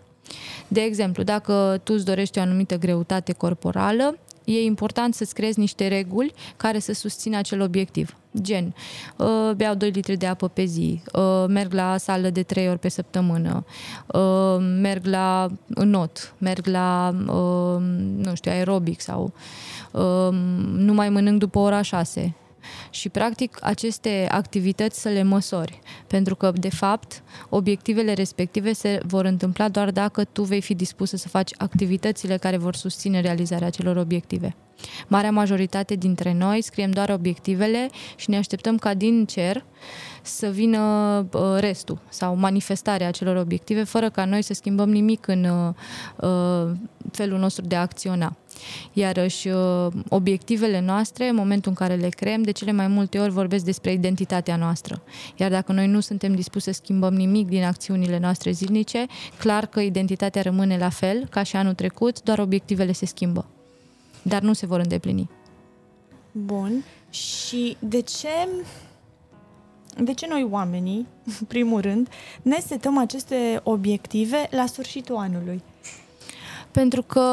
De 0.67 0.81
exemplu, 0.81 1.23
dacă 1.23 1.81
tu 1.83 1.93
îți 1.93 2.05
dorești 2.05 2.37
o 2.37 2.41
anumită 2.41 2.77
greutate 2.77 3.33
corporală, 3.33 4.17
e 4.43 4.63
important 4.63 5.13
să-ți 5.13 5.33
creezi 5.33 5.59
niște 5.59 5.87
reguli 5.87 6.33
care 6.57 6.79
să 6.79 6.93
susțină 6.93 7.37
acel 7.37 7.61
obiectiv. 7.61 8.15
Gen, 8.41 8.75
uh, 9.17 9.51
beau 9.55 9.75
2 9.75 9.89
litri 9.89 10.17
de 10.17 10.25
apă 10.25 10.47
pe 10.47 10.63
zi, 10.63 11.01
uh, 11.13 11.45
merg 11.47 11.73
la 11.73 11.97
sală 11.97 12.29
de 12.29 12.43
3 12.43 12.69
ori 12.69 12.79
pe 12.79 12.89
săptămână, 12.89 13.65
uh, 14.07 14.57
merg 14.81 15.05
la 15.05 15.47
not, 15.67 16.33
merg 16.37 16.65
la, 16.67 17.09
nu 18.17 18.35
știu, 18.35 18.51
aerobic 18.51 19.01
sau 19.01 19.33
nu 20.75 20.93
mai 20.93 21.09
mănânc 21.09 21.39
după 21.39 21.59
ora 21.59 21.81
6 21.81 22.35
și 22.89 23.09
practic 23.09 23.57
aceste 23.61 24.27
activități 24.31 25.01
să 25.01 25.09
le 25.09 25.23
măsori, 25.23 25.79
pentru 26.07 26.35
că 26.35 26.51
de 26.55 26.69
fapt 26.69 27.23
obiectivele 27.49 28.13
respective 28.13 28.73
se 28.73 28.99
vor 29.05 29.25
întâmpla 29.25 29.69
doar 29.69 29.91
dacă 29.91 30.23
tu 30.23 30.43
vei 30.43 30.61
fi 30.61 30.75
dispusă 30.75 31.17
să 31.17 31.27
faci 31.27 31.51
activitățile 31.57 32.37
care 32.37 32.57
vor 32.57 32.75
susține 32.75 33.21
realizarea 33.21 33.67
acelor 33.67 33.97
obiective. 33.97 34.55
Marea 35.07 35.31
majoritate 35.31 35.95
dintre 35.95 36.33
noi 36.33 36.61
scriem 36.61 36.91
doar 36.91 37.09
obiectivele 37.09 37.89
și 38.15 38.29
ne 38.29 38.37
așteptăm 38.37 38.77
ca 38.77 38.93
din 38.93 39.25
cer 39.25 39.65
să 40.21 40.47
vină 40.47 40.79
uh, 41.31 41.41
restul 41.59 42.01
sau 42.09 42.35
manifestarea 42.35 43.07
acelor 43.07 43.35
obiective 43.35 43.83
fără 43.83 44.09
ca 44.09 44.25
noi 44.25 44.41
să 44.41 44.53
schimbăm 44.53 44.89
nimic 44.89 45.27
în 45.27 45.43
uh, 45.43 45.73
uh, 46.29 46.71
felul 47.11 47.39
nostru 47.39 47.65
de 47.65 47.75
a 47.75 47.81
acționa. 47.81 48.35
Iarăși, 48.93 49.49
obiectivele 50.09 50.79
noastre, 50.79 51.27
în 51.27 51.35
momentul 51.35 51.69
în 51.69 51.87
care 51.87 51.95
le 52.01 52.09
creăm, 52.09 52.41
de 52.41 52.51
cele 52.51 52.71
mai 52.71 52.87
multe 52.87 53.19
ori 53.19 53.31
vorbesc 53.31 53.65
despre 53.65 53.91
identitatea 53.91 54.55
noastră. 54.55 55.01
Iar 55.35 55.51
dacă 55.51 55.71
noi 55.71 55.87
nu 55.87 55.99
suntem 55.99 56.35
dispuși 56.35 56.65
să 56.65 56.71
schimbăm 56.71 57.13
nimic 57.13 57.47
din 57.47 57.63
acțiunile 57.63 58.19
noastre 58.19 58.51
zilnice, 58.51 59.05
clar 59.39 59.65
că 59.65 59.79
identitatea 59.79 60.41
rămâne 60.41 60.77
la 60.77 60.89
fel 60.89 61.27
ca 61.29 61.43
și 61.43 61.55
anul 61.55 61.73
trecut, 61.73 62.21
doar 62.21 62.39
obiectivele 62.39 62.91
se 62.91 63.05
schimbă. 63.05 63.45
Dar 64.21 64.41
nu 64.41 64.53
se 64.53 64.65
vor 64.65 64.79
îndeplini. 64.79 65.29
Bun. 66.31 66.83
Și 67.09 67.77
de 67.79 68.01
ce 68.01 68.47
de 70.03 70.13
ce 70.13 70.27
noi 70.27 70.47
oamenii, 70.49 71.07
în 71.39 71.45
primul 71.47 71.81
rând, 71.81 72.09
ne 72.41 72.59
setăm 72.65 72.97
aceste 72.97 73.59
obiective 73.63 74.47
la 74.51 74.65
sfârșitul 74.65 75.15
anului? 75.15 75.61
Pentru 76.75 77.01
că 77.01 77.23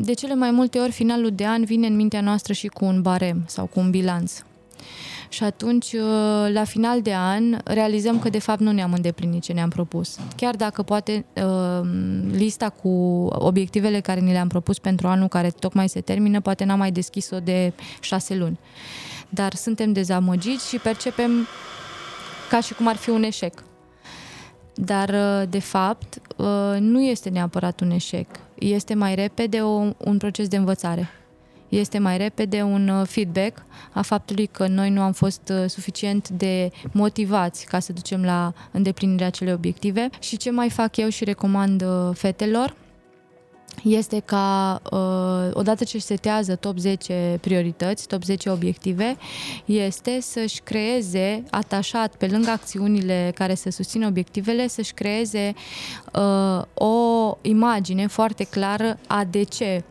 de 0.00 0.12
cele 0.12 0.34
mai 0.34 0.50
multe 0.50 0.78
ori 0.78 0.90
finalul 0.90 1.30
de 1.30 1.46
an 1.46 1.64
vine 1.64 1.86
în 1.86 1.96
mintea 1.96 2.20
noastră 2.20 2.52
și 2.52 2.66
cu 2.66 2.84
un 2.84 3.02
barem 3.02 3.42
sau 3.46 3.66
cu 3.66 3.80
un 3.80 3.90
bilanț. 3.90 4.42
Și 5.28 5.44
atunci, 5.44 5.92
uh, 5.92 6.52
la 6.52 6.64
final 6.64 7.02
de 7.02 7.14
an, 7.14 7.58
realizăm 7.64 8.18
că 8.18 8.28
de 8.28 8.38
fapt 8.38 8.60
nu 8.60 8.72
ne-am 8.72 8.92
îndeplinit 8.92 9.42
ce 9.42 9.52
ne-am 9.52 9.68
propus. 9.68 10.18
Chiar 10.36 10.56
dacă 10.56 10.82
poate 10.82 11.24
uh, 11.34 11.88
lista 12.30 12.68
cu 12.68 12.88
obiectivele 13.30 14.00
care 14.00 14.20
ni 14.20 14.32
le-am 14.32 14.48
propus 14.48 14.78
pentru 14.78 15.06
anul 15.06 15.28
care 15.28 15.50
tocmai 15.50 15.88
se 15.88 16.00
termină, 16.00 16.40
poate 16.40 16.64
n-am 16.64 16.78
mai 16.78 16.92
deschis-o 16.92 17.38
de 17.40 17.72
șase 18.00 18.36
luni. 18.36 18.58
Dar 19.28 19.54
suntem 19.54 19.92
dezamăgiți 19.92 20.68
și 20.68 20.78
percepem 20.78 21.46
ca 22.50 22.60
și 22.60 22.74
cum 22.74 22.86
ar 22.86 22.96
fi 22.96 23.10
un 23.10 23.22
eșec. 23.22 23.62
dar 24.74 25.08
uh, 25.08 25.48
de 25.48 25.60
fapt 25.60 26.20
uh, 26.36 26.76
nu 26.78 27.02
este 27.02 27.28
neapărat 27.28 27.80
un 27.80 27.90
eșec. 27.90 28.26
Este 28.58 28.94
mai 28.94 29.14
repede 29.14 29.60
o, 29.60 29.92
un 29.96 30.16
proces 30.18 30.48
de 30.48 30.56
învățare. 30.56 31.08
Este 31.68 31.98
mai 31.98 32.16
repede 32.16 32.62
un 32.62 32.88
uh, 32.88 33.06
feedback 33.06 33.64
a 33.92 34.02
faptului 34.02 34.46
că 34.46 34.66
noi 34.66 34.90
nu 34.90 35.00
am 35.00 35.12
fost 35.12 35.52
suficient 35.66 36.28
de 36.28 36.70
motivați 36.92 37.66
ca 37.66 37.78
să 37.78 37.92
ducem 37.92 38.24
la 38.24 38.52
îndeplinirea 38.70 39.26
acelei 39.26 39.52
obiective. 39.52 40.08
Și 40.20 40.36
ce 40.36 40.50
mai 40.50 40.70
fac 40.70 40.96
eu 40.96 41.08
și 41.08 41.24
recomand 41.24 41.84
fetelor 42.12 42.74
este 43.82 44.20
ca 44.24 44.80
uh, 44.90 45.50
odată 45.52 45.84
ce 45.84 45.98
setează 45.98 46.56
top 46.56 46.78
10 46.78 47.38
priorități, 47.40 48.06
top 48.06 48.22
10 48.22 48.50
obiective, 48.50 49.16
este 49.64 50.20
să-și 50.20 50.60
creeze 50.60 51.42
atașat 51.50 52.14
pe 52.16 52.26
lângă 52.26 52.50
acțiunile 52.50 53.32
care 53.34 53.54
să 53.54 53.70
susțină 53.70 54.06
obiectivele, 54.06 54.68
să-și 54.68 54.92
creeze 54.92 55.54
uh, 56.12 56.62
o 56.74 57.36
imagine 57.42 58.06
foarte 58.06 58.44
clară 58.44 58.98
a 59.06 59.24
de 59.24 59.42
ce 59.42 59.84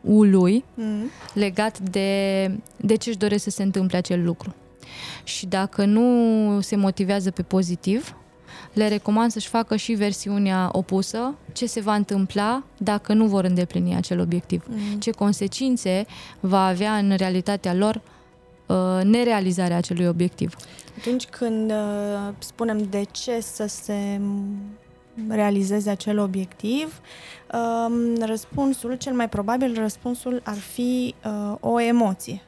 ului 0.00 0.64
mm. 0.74 1.10
legat 1.34 1.78
de, 1.78 2.50
de 2.76 2.94
ce 2.94 3.08
își 3.08 3.18
doresc 3.18 3.42
să 3.42 3.50
se 3.50 3.62
întâmple 3.62 3.96
acel 3.96 4.24
lucru. 4.24 4.54
Și 5.24 5.46
dacă 5.46 5.84
nu 5.84 6.60
se 6.60 6.76
motivează 6.76 7.30
pe 7.30 7.42
pozitiv, 7.42 8.16
le 8.76 8.88
recomand 8.88 9.30
să-și 9.30 9.48
facă 9.48 9.76
și 9.76 9.92
versiunea 9.92 10.68
opusă, 10.72 11.34
ce 11.52 11.66
se 11.66 11.80
va 11.80 11.94
întâmpla 11.94 12.62
dacă 12.76 13.12
nu 13.12 13.26
vor 13.26 13.44
îndeplini 13.44 13.94
acel 13.94 14.20
obiectiv, 14.20 14.64
mm. 14.68 14.98
ce 14.98 15.10
consecințe 15.10 16.06
va 16.40 16.66
avea 16.66 16.96
în 16.96 17.14
realitatea 17.16 17.74
lor 17.74 18.00
uh, 18.66 19.04
nerealizarea 19.04 19.76
acelui 19.76 20.06
obiectiv. 20.06 20.54
Atunci 20.98 21.24
când 21.24 21.70
uh, 21.70 21.76
spunem 22.38 22.86
de 22.90 23.02
ce 23.10 23.40
să 23.40 23.66
se 23.66 24.20
realizeze 25.28 25.90
acel 25.90 26.18
obiectiv, 26.18 27.00
uh, 27.52 28.18
răspunsul, 28.20 28.94
cel 28.94 29.12
mai 29.12 29.28
probabil 29.28 29.74
răspunsul 29.78 30.40
ar 30.44 30.58
fi 30.58 31.14
uh, 31.24 31.54
o 31.60 31.80
emoție 31.80 32.45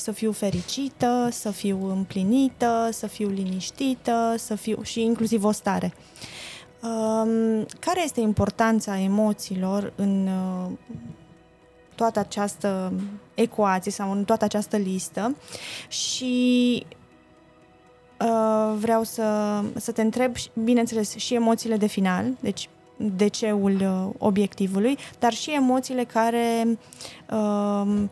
să 0.00 0.12
fiu 0.12 0.32
fericită, 0.32 1.28
să 1.30 1.50
fiu 1.50 1.90
împlinită, 1.90 2.88
să 2.92 3.06
fiu 3.06 3.28
liniștită, 3.28 4.34
să 4.38 4.54
fiu 4.54 4.82
și 4.82 5.02
inclusiv 5.02 5.44
o 5.44 5.50
stare. 5.50 5.94
Um, 6.82 7.66
care 7.78 8.02
este 8.04 8.20
importanța 8.20 8.98
emoțiilor 8.98 9.92
în 9.96 10.26
uh, 10.26 10.70
toată 11.94 12.18
această 12.18 12.92
ecuație 13.34 13.90
sau 13.90 14.12
în 14.12 14.24
toată 14.24 14.44
această 14.44 14.76
listă 14.76 15.36
și 15.88 16.86
uh, 18.20 18.74
vreau 18.78 19.02
să, 19.02 19.60
să 19.76 19.92
te 19.92 20.02
întreb, 20.02 20.34
bineînțeles, 20.64 21.16
și 21.16 21.34
emoțiile 21.34 21.76
de 21.76 21.86
final, 21.86 22.24
deci 22.40 22.68
DC-ul 22.96 23.76
uh, 23.80 24.14
obiectivului, 24.18 24.98
dar 25.18 25.32
și 25.32 25.50
emoțiile 25.54 26.04
care 26.04 26.78
uh, 27.30 28.02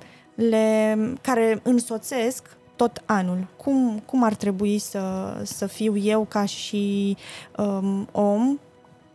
le, 0.47 0.97
care 1.21 1.61
însoțesc 1.63 2.57
tot 2.77 3.03
anul. 3.05 3.47
Cum, 3.57 4.03
cum 4.07 4.23
ar 4.23 4.35
trebui 4.35 4.79
să, 4.79 5.35
să 5.43 5.67
fiu 5.67 5.97
eu 5.97 6.27
ca 6.29 6.45
și 6.45 7.17
um, 7.57 8.09
om, 8.13 8.59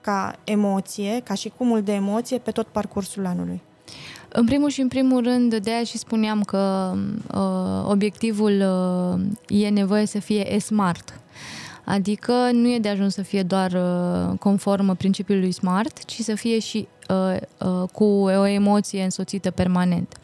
ca 0.01 0.35
emoție, 0.43 1.21
ca 1.23 1.33
și 1.33 1.51
cumul 1.57 1.81
de 1.81 1.93
emoție 1.93 2.37
pe 2.37 2.51
tot 2.51 2.67
parcursul 2.67 3.25
anului? 3.25 3.61
În 4.29 4.45
primul 4.45 4.69
și 4.69 4.81
în 4.81 4.87
primul 4.87 5.23
rând, 5.23 5.55
de 5.55 5.71
aia 5.71 5.83
și 5.83 5.97
spuneam 5.97 6.41
că 6.41 6.93
uh, 7.33 7.89
obiectivul 7.91 8.63
uh, 9.49 9.59
e 9.63 9.69
nevoie 9.69 10.05
să 10.05 10.19
fie 10.19 10.59
smart. 10.59 11.19
Adică 11.83 12.33
nu 12.51 12.73
e 12.73 12.79
de 12.79 12.89
ajuns 12.89 13.13
să 13.13 13.21
fie 13.21 13.43
doar 13.43 13.71
uh, 13.71 14.37
conform 14.39 14.95
principiului 14.95 15.51
SMART, 15.51 16.05
ci 16.05 16.19
să 16.19 16.35
fie 16.35 16.59
și 16.59 16.87
uh, 17.09 17.37
uh, 17.57 17.89
cu 17.91 18.03
o 18.03 18.45
emoție 18.45 19.03
însoțită 19.03 19.51
permanent. 19.51 20.17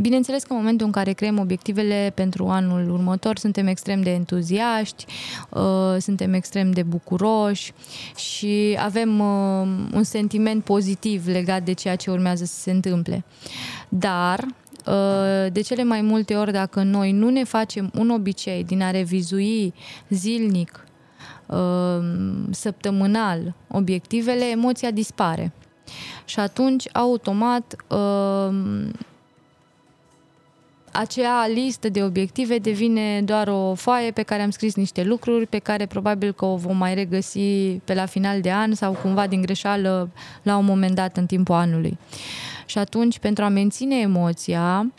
Bineînțeles 0.00 0.42
că 0.42 0.52
în 0.52 0.58
momentul 0.58 0.86
în 0.86 0.92
care 0.92 1.12
creăm 1.12 1.38
obiectivele 1.38 2.12
pentru 2.14 2.48
anul 2.48 2.90
următor, 2.90 3.38
suntem 3.38 3.66
extrem 3.66 4.02
de 4.02 4.10
entuziaști, 4.10 5.06
suntem 5.98 6.32
extrem 6.32 6.70
de 6.70 6.82
bucuroși 6.82 7.72
și 8.16 8.78
avem 8.80 9.18
un 9.94 10.02
sentiment 10.02 10.64
pozitiv 10.64 11.26
legat 11.26 11.62
de 11.62 11.72
ceea 11.72 11.96
ce 11.96 12.10
urmează 12.10 12.44
să 12.44 12.54
se 12.60 12.70
întâmple. 12.70 13.24
Dar 13.88 14.38
Uh, 14.40 14.59
de 15.52 15.60
cele 15.60 15.84
mai 15.84 16.00
multe 16.00 16.34
ori, 16.34 16.52
dacă 16.52 16.82
noi 16.82 17.12
nu 17.12 17.28
ne 17.28 17.44
facem 17.44 17.90
un 17.98 18.10
obicei 18.10 18.64
din 18.64 18.82
a 18.82 18.90
revizui 18.90 19.74
zilnic, 20.08 20.86
uh, 21.46 22.04
săptămânal, 22.50 23.54
obiectivele, 23.68 24.44
emoția 24.44 24.90
dispare. 24.90 25.52
Și 26.24 26.40
atunci, 26.40 26.88
automat, 26.92 27.76
uh, 27.88 28.54
acea 30.92 31.46
listă 31.46 31.88
de 31.88 32.02
obiective 32.02 32.58
devine 32.58 33.22
doar 33.22 33.48
o 33.48 33.74
foaie 33.74 34.10
pe 34.10 34.22
care 34.22 34.42
am 34.42 34.50
scris 34.50 34.74
niște 34.74 35.02
lucruri 35.02 35.46
pe 35.46 35.58
care 35.58 35.86
probabil 35.86 36.32
că 36.32 36.44
o 36.44 36.56
vom 36.56 36.76
mai 36.76 36.94
regăsi 36.94 37.80
pe 37.84 37.94
la 37.94 38.06
final 38.06 38.40
de 38.40 38.52
an 38.52 38.74
sau 38.74 38.92
cumva 38.92 39.26
din 39.26 39.40
greșeală 39.40 40.10
la 40.42 40.56
un 40.56 40.64
moment 40.64 40.94
dat 40.94 41.16
în 41.16 41.26
timpul 41.26 41.54
anului. 41.54 41.98
Și 42.70 42.78
atunci, 42.78 43.18
pentru 43.18 43.44
a 43.44 43.48
menține 43.48 43.96
emoția, 43.96 44.92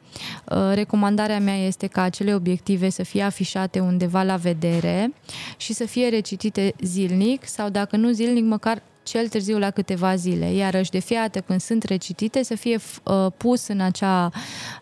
uh, 0.45 0.71
recomandarea 0.73 1.39
mea 1.39 1.55
este 1.55 1.87
ca 1.87 2.01
acele 2.01 2.33
obiective 2.33 2.89
să 2.89 3.03
fie 3.03 3.21
afișate 3.21 3.79
undeva 3.79 4.23
la 4.23 4.35
vedere 4.35 5.13
și 5.57 5.73
să 5.73 5.85
fie 5.85 6.09
recitite 6.09 6.73
zilnic 6.81 7.47
sau, 7.47 7.69
dacă 7.69 7.97
nu 7.97 8.11
zilnic, 8.11 8.43
măcar 8.43 8.81
cel 9.03 9.27
târziu 9.27 9.57
la 9.57 9.69
câteva 9.69 10.15
zile, 10.15 10.53
iarăși 10.53 10.91
de 10.91 10.99
fiată 10.99 11.39
când 11.39 11.61
sunt 11.61 11.83
recitite 11.83 12.43
să 12.43 12.55
fie 12.55 12.79
uh, 13.03 13.27
pus 13.37 13.67
în 13.67 13.79
acea 13.79 14.31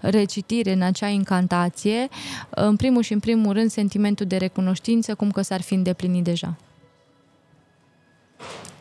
recitire, 0.02 0.72
în 0.72 0.82
acea 0.82 1.08
incantație, 1.08 2.08
în 2.50 2.76
primul 2.76 3.02
și 3.02 3.14
în 3.14 3.20
primul 3.20 3.54
rând 3.54 3.72
sentimentul 3.72 4.26
de 4.26 4.38
recunoștință, 4.38 5.16
cum 5.16 5.32
că 5.32 5.42
s-ar 5.42 5.62
fi 5.62 5.74
îndeplinit 5.74 6.24
deja. 6.24 6.56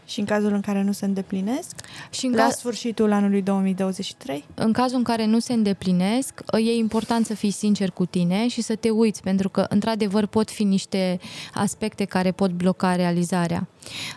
Și 0.08 0.20
în 0.20 0.24
cazul 0.26 0.52
în 0.52 0.60
care 0.60 0.82
nu 0.82 0.92
se 0.92 1.04
îndeplinesc? 1.04 1.74
Și 2.10 2.26
în 2.26 2.32
la 2.32 2.42
caz... 2.42 2.54
sfârșitul 2.54 3.12
anului 3.12 3.42
2023? 3.42 4.44
În 4.54 4.72
cazul 4.72 4.96
în 4.96 5.02
care 5.02 5.26
nu 5.26 5.38
se 5.38 5.52
îndeplinesc, 5.52 6.40
e 6.52 6.74
important 6.74 7.26
să 7.26 7.34
fii 7.34 7.50
sincer 7.50 7.90
cu 7.90 8.06
tine 8.06 8.48
și 8.48 8.62
să 8.62 8.74
te 8.74 8.90
uiți, 8.90 9.22
pentru 9.22 9.48
că, 9.48 9.66
într-adevăr, 9.68 10.26
pot 10.26 10.50
fi 10.50 10.64
niște 10.64 11.18
aspecte 11.54 12.04
care 12.04 12.30
pot 12.30 12.50
bloca 12.50 12.96
realizarea 12.96 13.68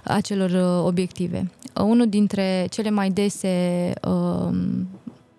acelor 0.03 0.49
uh, 0.49 0.87
obiective. 0.87 1.51
Uh, 1.75 1.83
unul 1.83 2.09
dintre 2.09 2.67
cele 2.69 2.89
mai 2.89 3.09
dese 3.09 3.93
uh, 4.07 4.57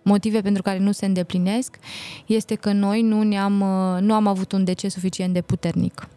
motive 0.02 0.40
pentru 0.40 0.62
care 0.62 0.78
nu 0.78 0.92
se 0.92 1.06
îndeplinesc 1.06 1.78
este 2.26 2.54
că 2.54 2.72
noi 2.72 3.02
nu, 3.02 3.22
ne-am, 3.22 3.52
nu 4.00 4.14
am 4.14 4.26
avut 4.26 4.52
un 4.52 4.64
deces 4.64 4.92
suficient 4.92 5.32
de 5.32 5.40
puternic 5.40 6.08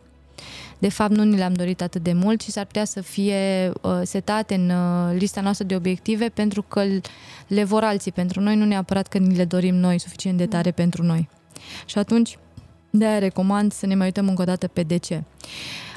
de 0.80 0.90
fapt 0.90 1.16
nu 1.16 1.24
ni 1.24 1.38
le-am 1.38 1.54
dorit 1.54 1.82
atât 1.82 2.04
de 2.04 2.14
mult 2.14 2.42
și 2.42 2.52
s-ar 2.52 2.66
putea 2.66 2.86
să 2.86 3.02
fie 3.02 3.72
uh, 3.82 4.00
setate 4.04 4.54
în 4.54 4.70
uh, 4.70 5.16
lista 5.18 5.42
noastră 5.42 5.66
de 5.66 5.76
obiective 5.76 6.30
pentru 6.30 6.62
că 6.62 6.84
le 7.48 7.64
vor 7.64 7.84
alții 7.84 8.12
pentru 8.12 8.42
noi, 8.42 8.56
nu 8.56 8.66
neapărat 8.66 9.08
că 9.08 9.18
ni 9.18 9.36
le 9.36 9.46
dorim 9.46 9.76
noi 9.76 10.00
suficient 10.00 10.38
de 10.38 10.46
tare 10.46 10.68
mm. 10.68 10.74
pentru 10.76 11.04
noi. 11.04 11.30
Și 11.86 11.98
atunci, 11.98 12.38
de-aia 12.90 13.20
recomand 13.20 13.72
să 13.72 13.86
ne 13.86 13.96
mai 13.96 14.06
uităm 14.06 14.28
încă 14.28 14.42
o 14.42 14.46
dată 14.46 14.68
pe 14.68 14.84
de 14.84 14.98
ce. 14.98 15.24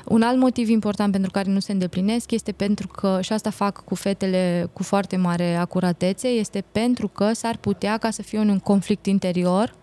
Un 0.05 0.23
alt 0.23 0.39
motiv 0.39 0.69
important 0.69 1.13
pentru 1.13 1.31
care 1.31 1.51
nu 1.51 1.59
se 1.59 1.73
îndeplinesc 1.73 2.31
este 2.31 2.53
pentru 2.53 2.87
că, 2.87 3.19
și 3.23 3.33
asta 3.33 3.51
fac 3.51 3.85
cu 3.85 3.95
fetele 3.95 4.71
cu 4.73 4.83
foarte 4.83 5.17
mare 5.17 5.55
acuratețe, 5.55 6.29
este 6.29 6.65
pentru 6.73 7.09
că 7.09 7.33
s-ar 7.33 7.57
putea 7.57 7.97
ca 7.97 8.11
să 8.11 8.23
fie 8.23 8.39
un 8.39 8.59
conflict 8.59 9.07
interior 9.07 9.75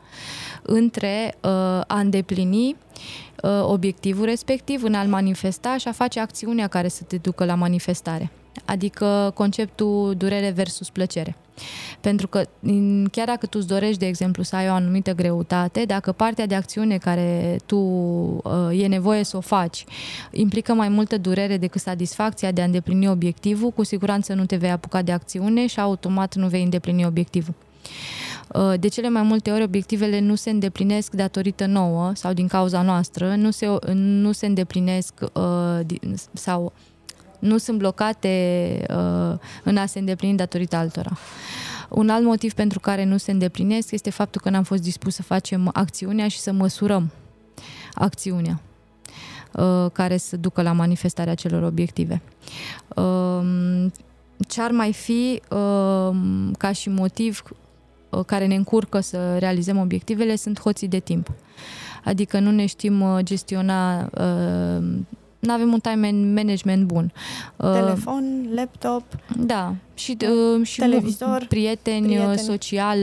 între 0.65 1.35
uh, 1.41 1.49
a 1.87 1.99
îndeplini 1.99 2.75
uh, 3.43 3.49
obiectivul 3.61 4.25
respectiv, 4.25 4.83
în 4.83 4.93
a-l 4.93 5.07
manifesta 5.07 5.77
și 5.77 5.87
a 5.87 5.91
face 5.91 6.19
acțiunea 6.19 6.67
care 6.67 6.87
să 6.87 7.03
te 7.03 7.17
ducă 7.17 7.45
la 7.45 7.55
manifestare. 7.55 8.31
Adică 8.65 9.31
conceptul 9.35 10.15
durere 10.17 10.49
versus 10.49 10.89
plăcere. 10.89 11.35
Pentru 12.01 12.27
că 12.27 12.43
chiar 13.11 13.25
dacă 13.25 13.45
tu 13.45 13.57
îți 13.57 13.67
dorești, 13.67 13.99
de 13.99 14.05
exemplu, 14.07 14.43
să 14.43 14.55
ai 14.55 14.69
o 14.69 14.73
anumită 14.73 15.13
greutate, 15.13 15.83
dacă 15.85 16.11
partea 16.11 16.45
de 16.45 16.55
acțiune 16.55 16.97
care 16.97 17.57
tu 17.65 17.77
uh, 17.77 18.81
e 18.81 18.87
nevoie 18.87 19.23
să 19.23 19.37
o 19.37 19.41
faci 19.41 19.85
implică 20.31 20.73
mai 20.73 20.89
multă 20.89 21.17
durere 21.17 21.57
decât 21.57 21.81
satisfacția 21.81 22.51
de 22.51 22.61
a 22.61 22.65
îndeplini 22.65 23.07
obiectivul, 23.07 23.69
cu 23.69 23.83
siguranță 23.83 24.33
nu 24.33 24.45
te 24.45 24.55
vei 24.55 24.71
apuca 24.71 25.01
de 25.01 25.11
acțiune 25.11 25.67
și 25.67 25.79
automat 25.79 26.35
nu 26.35 26.47
vei 26.47 26.63
îndeplini 26.63 27.05
obiectivul. 27.05 27.53
Uh, 28.53 28.73
de 28.79 28.87
cele 28.87 29.09
mai 29.09 29.21
multe 29.21 29.51
ori 29.51 29.63
obiectivele 29.63 30.19
nu 30.19 30.35
se 30.35 30.49
îndeplinesc 30.49 31.11
datorită 31.11 31.65
nouă 31.65 32.11
sau 32.15 32.33
din 32.33 32.47
cauza 32.47 32.81
noastră, 32.81 33.35
nu 33.35 33.51
se, 33.51 33.79
nu 33.93 34.31
se 34.31 34.45
îndeplinesc 34.45 35.13
uh, 35.33 35.79
sau 36.33 36.73
nu 37.39 37.57
sunt 37.57 37.77
blocate 37.77 38.85
uh, 38.89 39.37
în 39.63 39.77
a 39.77 39.85
se 39.85 39.99
îndeplini 39.99 40.37
datorită 40.37 40.75
altora. 40.75 41.17
Un 41.89 42.09
alt 42.09 42.25
motiv 42.25 42.53
pentru 42.53 42.79
care 42.79 43.03
nu 43.03 43.17
se 43.17 43.31
îndeplinesc 43.31 43.91
este 43.91 44.09
faptul 44.09 44.41
că 44.41 44.49
n-am 44.49 44.63
fost 44.63 44.81
dispus 44.81 45.15
să 45.15 45.23
facem 45.23 45.69
acțiunea 45.73 46.27
și 46.27 46.39
să 46.39 46.51
măsurăm 46.51 47.11
acțiunea. 47.93 48.61
uh, 49.51 49.91
care 49.91 50.17
să 50.17 50.37
ducă 50.37 50.61
la 50.61 50.71
manifestarea 50.71 51.35
celor 51.35 51.63
obiective. 51.63 52.21
Uh, 52.95 53.85
ce 54.47 54.61
ar 54.61 54.71
mai 54.71 54.93
fi 54.93 55.41
uh, 55.49 56.15
ca 56.57 56.71
și 56.71 56.89
motiv 56.89 57.43
uh, 57.49 57.57
care 58.25 58.45
ne 58.45 58.55
încurcă 58.55 58.99
să 58.99 59.37
realizăm 59.37 59.77
obiectivele 59.77 60.35
sunt 60.35 60.59
hoții 60.59 60.87
de 60.87 60.99
timp. 60.99 61.31
Adică 62.03 62.39
nu 62.39 62.51
ne 62.51 62.65
știm 62.65 63.01
uh, 63.01 63.19
gestiona 63.23 64.01
uh, 64.01 64.83
nu 65.45 65.53
avem 65.53 65.71
un 65.71 65.79
time 65.79 66.11
management 66.11 66.83
bun. 66.85 67.11
Uh, 67.55 67.71
Telefon, 67.71 68.49
laptop. 68.55 69.03
Da, 69.37 69.75
și, 69.93 70.17
uh, 70.57 70.67
și 70.67 70.79
televizor, 70.79 71.45
prieteni, 71.49 72.17
uh, 72.17 72.23
prieteni, 72.23 72.37
social, 72.37 72.97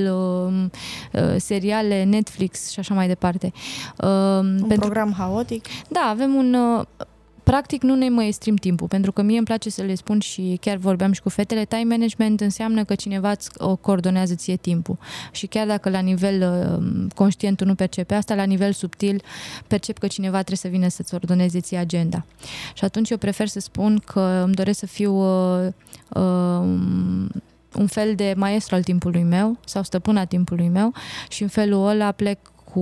seriale, 1.37 2.05
Netflix 2.05 2.71
și 2.71 2.79
așa 2.79 2.95
mai 2.95 3.07
departe. 3.07 3.53
Un 3.97 4.65
pentru... 4.69 4.79
program 4.79 5.13
haotic. 5.13 5.65
Da, 5.89 6.01
avem 6.11 6.35
un 6.35 6.57
practic 7.43 7.83
nu 7.83 7.95
ne 7.95 8.09
mai 8.09 8.29
estrim 8.29 8.57
timpul, 8.57 8.89
pentru 8.89 9.13
că 9.13 9.23
mie 9.23 9.37
îmi 9.37 9.47
place 9.47 9.71
să 9.71 9.83
le 9.83 9.95
spun 9.95 10.21
și 10.21 10.59
chiar 10.61 10.77
vorbeam 10.77 11.13
și 11.13 11.21
cu 11.21 11.29
fetele, 11.29 11.65
time 11.65 11.95
management 11.95 12.41
înseamnă 12.41 12.85
că 12.85 12.95
cineva 12.95 13.31
îți 13.31 13.51
o 13.57 13.77
coordonează 13.77 14.35
ție 14.35 14.57
timpul. 14.57 14.99
Și 15.33 15.47
chiar 15.47 15.67
dacă 15.67 15.91
la 15.91 16.01
nivel 16.01 16.43
uh, 16.43 17.07
conștient 17.15 17.57
tu 17.57 17.65
nu 17.65 17.75
percepe 17.75 18.15
asta, 18.15 18.35
la 18.35 18.45
nivel 18.45 18.73
subtil 18.73 19.23
percep 19.67 19.99
că 19.99 20.07
cineva 20.07 20.37
trebuie 20.37 20.57
să 20.57 20.69
vină 20.69 20.89
să-ți 20.89 21.15
ordoneze 21.15 21.61
ție 21.61 21.79
agenda. 21.79 22.25
Și 22.75 22.85
atunci 22.85 23.11
eu 23.11 23.17
prefer 23.17 23.47
să 23.47 23.61
spun 23.61 24.03
că 24.05 24.43
îmi 24.45 24.55
doresc 24.55 24.79
să 24.79 24.87
fiu 24.87 25.15
uh, 25.15 25.73
uh, 26.09 26.65
un 27.75 27.87
fel 27.87 28.15
de 28.15 28.35
maestru 28.37 28.75
al 28.75 28.83
timpului 28.83 29.23
meu 29.23 29.59
sau 29.65 29.83
stăpâna 29.83 30.25
timpului 30.25 30.69
meu 30.69 30.93
și 31.29 31.43
în 31.43 31.49
felul 31.49 31.87
ăla 31.87 32.13
plec 32.13 32.52
cu, 32.73 32.81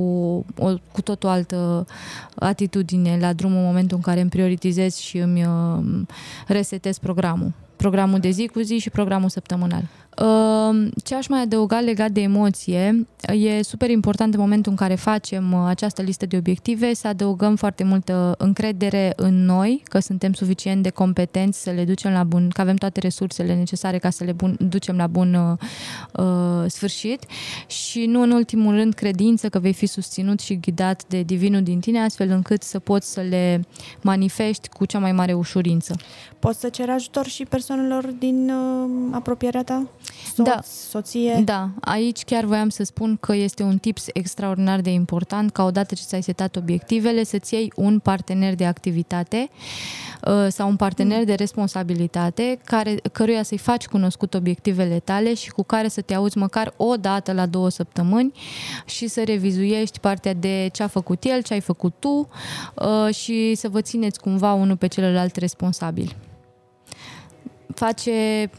o, 0.59 0.75
cu 0.93 1.01
tot 1.03 1.25
o 1.25 1.29
altă 1.29 1.87
atitudine 2.35 3.19
la 3.21 3.33
drum 3.33 3.57
în 3.57 3.65
momentul 3.65 3.97
în 3.97 4.03
care 4.03 4.21
îmi 4.21 4.31
prioritizez 4.31 4.97
și 4.97 5.19
îmi 5.19 5.45
uh, 5.45 6.03
resetez 6.47 6.99
programul. 6.99 7.53
Programul 7.77 8.19
de 8.19 8.31
zi 8.31 8.47
cu 8.47 8.61
zi 8.61 8.79
și 8.79 8.91
programul 8.91 9.29
săptămânal. 9.29 9.89
Ehm, 10.17 10.93
ce 11.05 11.15
aș 11.15 11.27
mai 11.29 11.41
adăuga 11.41 11.81
legat 11.81 12.11
de 12.11 12.21
emoție, 12.21 13.07
e 13.33 13.63
super 13.63 13.91
important 13.91 14.35
în 14.35 14.41
momentul 14.41 14.71
în 14.71 14.77
care 14.77 14.95
facem 14.95 15.53
uh, 15.53 15.61
această 15.67 16.03
listă 16.03 16.27
de 16.27 16.37
obiective 16.37 16.95
să 16.95 17.09
adăugăm 17.09 17.57
foarte 17.57 17.85
multă 17.85 18.35
încredere 18.39 19.13
în 19.17 19.45
noi, 19.45 19.83
că 19.85 19.99
suntem 19.99 20.33
suficient 20.33 20.83
de 20.83 20.91
competenți 20.91 21.63
să 21.63 21.71
le 21.71 21.85
ducem 21.85 22.13
la 22.13 22.25
bun, 22.25 22.49
că 22.49 22.61
avem 22.61 22.77
toate 22.77 23.01
resursele 23.01 23.55
necesare 23.55 23.99
ca 23.99 24.11
să 24.11 24.25
le 24.25 24.33
bun, 24.33 24.57
ducem 24.59 24.97
la 24.97 25.07
bun 25.07 25.35
uh, 25.35 26.25
uh, 26.25 26.71
sfârșit 26.71 27.25
și 27.67 28.05
nu 28.07 28.23
în 28.23 28.31
ultimul 28.31 28.75
rând 28.75 28.95
credință 28.95 29.49
că 29.49 29.59
vei 29.59 29.73
fi 29.73 29.87
susținut 29.87 30.41
și 30.41 30.61
ghidat 30.61 31.05
de 31.09 31.23
divinul 31.23 31.63
din 31.63 31.81
tine 31.81 32.01
astfel 32.01 32.31
încât 32.31 32.63
să 32.63 32.79
poți 32.79 33.13
să 33.13 33.21
le 33.21 33.65
manifesti 34.01 34.69
cu 34.69 34.85
cea 34.85 34.99
mai 34.99 35.13
mare 35.13 35.33
ușurință. 35.33 35.95
Poți 36.39 36.61
să 36.61 36.69
ceri 36.69 36.91
ajutor 36.91 37.27
și 37.27 37.45
persoanelor 37.45 38.07
din 38.07 38.51
uh, 38.51 38.89
apropierea 39.11 39.63
ta? 39.63 39.87
Soț, 40.35 40.47
da. 40.47 40.61
soție? 40.63 41.43
Da, 41.45 41.71
aici 41.81 42.25
chiar 42.25 42.45
voiam 42.45 42.69
să 42.69 42.83
spun 42.83 43.17
că 43.21 43.35
este 43.35 43.63
un 43.63 43.79
tips 43.79 44.07
extraordinar 44.13 44.81
de 44.81 44.91
important 44.91 45.51
ca 45.51 45.65
odată 45.65 45.95
ce 45.95 46.03
ți-ai 46.03 46.23
setat 46.23 46.57
obiectivele 46.57 47.25
să-ți 47.25 47.55
iei 47.55 47.73
un 47.77 47.99
partener 47.99 48.55
de 48.55 48.67
activitate 48.67 49.51
uh, 50.25 50.47
sau 50.49 50.69
un 50.69 50.77
partener 50.77 51.19
mm. 51.19 51.25
de 51.25 51.35
responsabilitate 51.35 52.59
care, 52.65 52.95
căruia 53.13 53.43
să-i 53.43 53.59
faci 53.59 53.87
cunoscut 53.87 54.35
obiectivele 54.35 54.99
tale 54.99 55.35
și 55.35 55.51
cu 55.51 55.63
care 55.63 55.89
să 55.89 56.01
te 56.01 56.15
auzi 56.15 56.39
măcar 56.39 56.75
o 56.77 56.97
dată 56.97 57.33
la 57.33 57.47
două 57.47 57.69
săptămâni 57.69 58.33
și 58.85 59.07
să 59.07 59.23
revizuiești 59.25 59.99
partea 59.99 60.35
de 60.35 60.69
ce 60.73 60.83
a 60.83 60.87
făcut 60.87 61.25
el, 61.25 61.43
ce 61.43 61.53
ai 61.53 61.61
făcut 61.61 61.93
tu 61.99 62.29
uh, 62.75 63.15
și 63.15 63.55
să 63.55 63.69
vă 63.69 63.81
țineți 63.81 64.21
cumva 64.21 64.53
unul 64.53 64.77
pe 64.77 64.87
celălalt 64.87 65.37
responsabil 65.37 66.17
face 67.81 68.51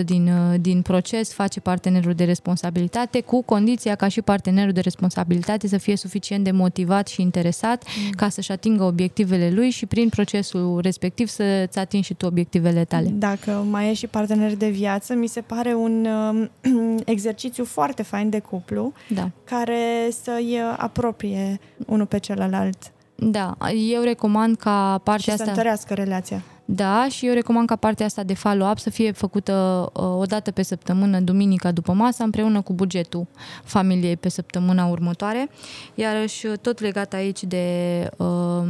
60-70% 0.00 0.04
din, 0.04 0.28
uh, 0.28 0.60
din 0.60 0.82
proces, 0.82 1.32
face 1.32 1.60
partenerul 1.60 2.12
de 2.12 2.24
responsabilitate, 2.24 3.20
cu 3.20 3.42
condiția 3.42 3.94
ca 3.94 4.08
și 4.08 4.22
partenerul 4.22 4.72
de 4.72 4.80
responsabilitate 4.80 5.68
să 5.68 5.78
fie 5.78 5.96
suficient 5.96 6.44
de 6.44 6.50
motivat 6.50 7.08
și 7.08 7.20
interesat 7.22 7.84
mm. 7.84 8.10
ca 8.10 8.28
să-și 8.28 8.52
atingă 8.52 8.84
obiectivele 8.84 9.50
lui 9.50 9.70
și 9.70 9.86
prin 9.86 10.08
procesul 10.08 10.80
respectiv 10.82 11.28
să-ți 11.28 11.78
atingi 11.78 12.06
și 12.06 12.14
tu 12.14 12.26
obiectivele 12.26 12.84
tale. 12.84 13.08
Dacă 13.12 13.50
mai 13.70 13.90
e 13.90 13.92
și 13.92 14.06
partener 14.06 14.56
de 14.56 14.68
viață, 14.68 15.14
mi 15.14 15.26
se 15.26 15.40
pare 15.40 15.74
un 15.74 16.06
uh, 16.06 17.02
exercițiu 17.14 17.64
foarte 17.64 18.02
fain 18.02 18.28
de 18.28 18.38
cuplu 18.38 18.92
da. 19.08 19.30
care 19.44 20.08
să-i 20.22 20.60
apropie 20.76 21.60
unul 21.86 22.06
pe 22.06 22.18
celălalt. 22.18 22.92
Da, 23.14 23.56
eu 23.90 24.02
recomand 24.02 24.56
ca 24.56 25.00
partea 25.02 25.22
și 25.22 25.30
asta... 25.30 25.44
să 25.44 25.50
întărească 25.50 25.94
relația. 25.94 26.42
Da, 26.64 27.08
și 27.08 27.26
eu 27.26 27.34
recomand 27.34 27.66
ca 27.66 27.76
partea 27.76 28.06
asta 28.06 28.22
de 28.22 28.34
follow-up 28.34 28.78
să 28.78 28.90
fie 28.90 29.12
făcută 29.12 29.88
uh, 29.92 30.02
o 30.02 30.24
dată 30.24 30.50
pe 30.50 30.62
săptămână, 30.62 31.20
duminica 31.20 31.72
după 31.72 31.92
masă, 31.92 32.22
împreună 32.22 32.60
cu 32.60 32.72
bugetul 32.72 33.26
familiei 33.64 34.16
pe 34.16 34.28
săptămâna 34.28 34.86
următoare. 34.86 35.50
Iarăși, 35.94 36.46
tot 36.46 36.80
legat 36.80 37.12
aici 37.12 37.42
de 37.42 38.08
uh, 38.16 38.62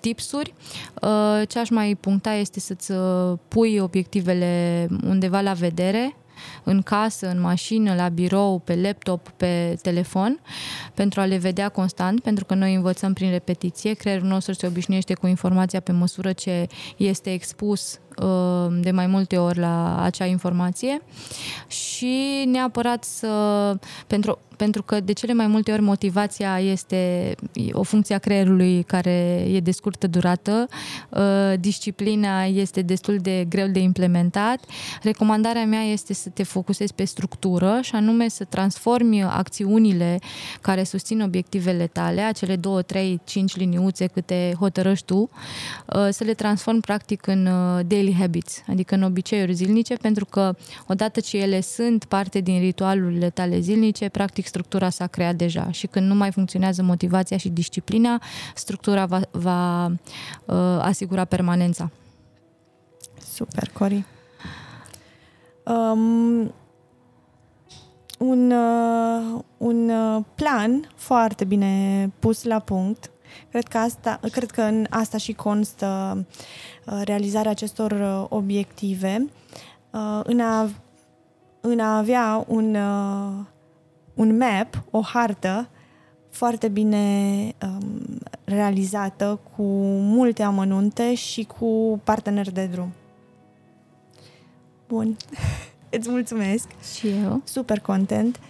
tipsuri. 0.00 0.54
Uh, 1.02 1.42
ce 1.48 1.58
aș 1.58 1.70
mai 1.70 1.94
puncta 2.00 2.32
este 2.32 2.60
să-ți 2.60 2.92
uh, 2.92 3.38
pui 3.48 3.78
obiectivele 3.78 4.86
undeva 5.06 5.40
la 5.40 5.52
vedere, 5.52 6.16
în 6.64 6.82
casă, 6.82 7.28
în 7.28 7.40
mașină, 7.40 7.94
la 7.94 8.08
birou, 8.08 8.58
pe 8.58 8.74
laptop, 8.74 9.28
pe 9.28 9.78
telefon, 9.82 10.40
pentru 10.94 11.20
a 11.20 11.24
le 11.24 11.36
vedea 11.36 11.68
constant, 11.68 12.20
pentru 12.20 12.44
că 12.44 12.54
noi 12.54 12.74
învățăm 12.74 13.12
prin 13.12 13.30
repetiție, 13.30 13.92
creierul 13.92 14.28
nostru 14.28 14.52
se 14.52 14.66
obișnuiește 14.66 15.14
cu 15.14 15.26
informația 15.26 15.80
pe 15.80 15.92
măsură 15.92 16.32
ce 16.32 16.66
este 16.96 17.32
expus 17.32 17.98
uh, 18.22 18.76
de 18.80 18.90
mai 18.90 19.06
multe 19.06 19.36
ori 19.36 19.58
la 19.58 20.02
acea 20.02 20.24
informație 20.24 21.02
și 21.66 22.44
neapărat 22.46 23.04
să, 23.04 23.28
pentru 24.06 24.38
pentru 24.56 24.82
că 24.82 25.00
de 25.00 25.12
cele 25.12 25.32
mai 25.32 25.46
multe 25.46 25.72
ori 25.72 25.82
motivația 25.82 26.60
este 26.60 27.34
o 27.72 27.82
funcție 27.82 28.14
a 28.14 28.18
creierului 28.18 28.82
care 28.82 29.46
e 29.48 29.60
de 29.60 29.70
scurtă 29.70 30.06
durată, 30.06 30.68
uh, 31.08 31.20
disciplina 31.60 32.44
este 32.44 32.82
destul 32.82 33.16
de 33.16 33.46
greu 33.48 33.66
de 33.66 33.78
implementat. 33.78 34.64
Recomandarea 35.02 35.64
mea 35.64 35.82
este 35.82 36.14
să 36.14 36.28
te 36.28 36.42
focusezi 36.54 36.94
pe 36.94 37.04
structură 37.04 37.78
și 37.82 37.94
anume 37.94 38.28
să 38.28 38.44
transformi 38.44 39.22
acțiunile 39.22 40.18
care 40.60 40.84
susțin 40.84 41.20
obiectivele 41.20 41.86
tale, 41.86 42.20
acele 42.20 42.56
două, 42.56 42.82
trei, 42.82 43.20
cinci 43.24 43.56
liniuțe 43.56 44.06
câte 44.06 44.54
hotărăști 44.58 45.04
tu, 45.06 45.16
uh, 45.18 46.08
să 46.10 46.24
le 46.24 46.34
transformi 46.34 46.80
practic 46.80 47.26
în 47.26 47.46
uh, 47.46 47.80
daily 47.86 48.14
habits, 48.18 48.62
adică 48.68 48.94
în 48.94 49.02
obiceiuri 49.02 49.52
zilnice, 49.52 49.94
pentru 49.94 50.24
că 50.24 50.54
odată 50.86 51.20
ce 51.20 51.36
ele 51.36 51.60
sunt 51.60 52.04
parte 52.04 52.40
din 52.40 52.58
ritualurile 52.60 53.30
tale 53.30 53.60
zilnice, 53.60 54.08
practic 54.08 54.32
practic 54.34 54.46
structura 54.46 54.90
s-a 54.90 55.06
creat 55.06 55.34
deja 55.34 55.70
și 55.70 55.86
când 55.86 56.06
nu 56.06 56.14
mai 56.14 56.30
funcționează 56.30 56.82
motivația 56.82 57.36
și 57.36 57.48
disciplina, 57.48 58.22
structura 58.54 59.06
va, 59.06 59.20
va 59.30 59.86
uh, 59.86 60.56
asigura 60.80 61.24
permanența. 61.24 61.90
Super, 63.34 63.70
Cori. 63.72 64.04
Um, 65.64 66.52
un, 68.18 68.50
uh, 68.50 69.40
un 69.58 69.88
uh, 69.88 70.24
plan 70.34 70.90
foarte 70.94 71.44
bine 71.44 72.12
pus 72.18 72.44
la 72.44 72.58
punct. 72.58 73.10
Cred 73.50 73.64
că, 73.64 73.78
asta, 73.78 74.20
cred 74.32 74.50
că 74.50 74.62
în 74.62 74.86
asta 74.90 75.18
și 75.18 75.32
constă 75.32 76.18
uh, 76.86 77.00
realizarea 77.04 77.50
acestor 77.50 77.90
uh, 77.90 78.26
obiective, 78.28 79.30
uh, 79.90 80.20
în, 80.22 80.40
a, 80.40 80.68
în 81.60 81.80
a 81.80 81.96
avea 81.96 82.44
un 82.48 82.74
uh, 82.74 83.44
un 84.14 84.36
map, 84.36 84.84
o 84.90 85.00
hartă 85.00 85.68
foarte 86.30 86.68
bine 86.68 86.98
um, 87.62 88.18
realizată, 88.44 89.40
cu 89.56 89.62
multe 89.98 90.42
amănunte 90.42 91.14
și 91.14 91.44
cu 91.58 92.00
parteneri 92.04 92.52
de 92.52 92.66
drum. 92.66 92.92
Bun. 94.88 95.16
îți 95.98 96.10
mulțumesc. 96.10 96.68
Și 96.96 97.08
eu. 97.08 97.40
Super 97.44 97.80
content. 97.80 98.40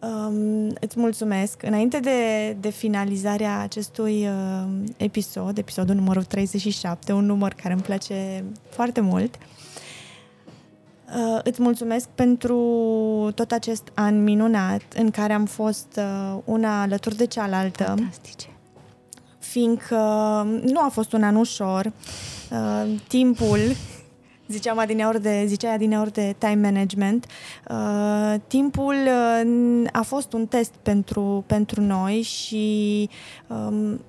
Um, 0.00 0.68
îți 0.80 0.98
mulțumesc. 0.98 1.62
Înainte 1.62 2.00
de, 2.00 2.52
de 2.60 2.70
finalizarea 2.70 3.60
acestui 3.60 4.26
uh, 4.26 4.68
episod, 4.96 5.58
episodul 5.58 5.94
numărul 5.94 6.24
37, 6.24 7.12
un 7.12 7.24
număr 7.24 7.52
care 7.52 7.72
îmi 7.72 7.82
place 7.82 8.44
foarte 8.68 9.00
mult, 9.00 9.34
uh, 9.34 9.62
Uh, 11.16 11.40
îți 11.42 11.62
mulțumesc 11.62 12.08
pentru 12.14 12.56
tot 13.34 13.50
acest 13.50 13.82
an 13.94 14.22
minunat 14.22 14.82
în 14.96 15.10
care 15.10 15.32
am 15.32 15.44
fost 15.44 15.86
uh, 15.96 16.38
una 16.44 16.80
alături 16.80 17.16
de 17.16 17.26
cealaltă. 17.26 17.84
Fantastice. 17.84 18.46
Fiindcă 19.38 19.96
nu 20.64 20.80
a 20.80 20.88
fost 20.88 21.12
un 21.12 21.22
an 21.22 21.34
ușor. 21.34 21.92
Uh, 22.50 23.00
timpul 23.08 23.58
ziceam 24.48 24.78
adineori 24.78 25.22
de, 25.22 25.44
zicea 25.46 25.72
adineori 25.72 26.12
de 26.12 26.34
time 26.38 26.70
management, 26.70 27.26
uh, 27.70 28.34
timpul 28.46 28.94
uh, 28.94 29.88
a 29.92 30.02
fost 30.02 30.32
un 30.32 30.46
test 30.46 30.72
pentru, 30.82 31.44
pentru 31.46 31.80
noi 31.80 32.22
și 32.22 33.08
um, 33.46 34.00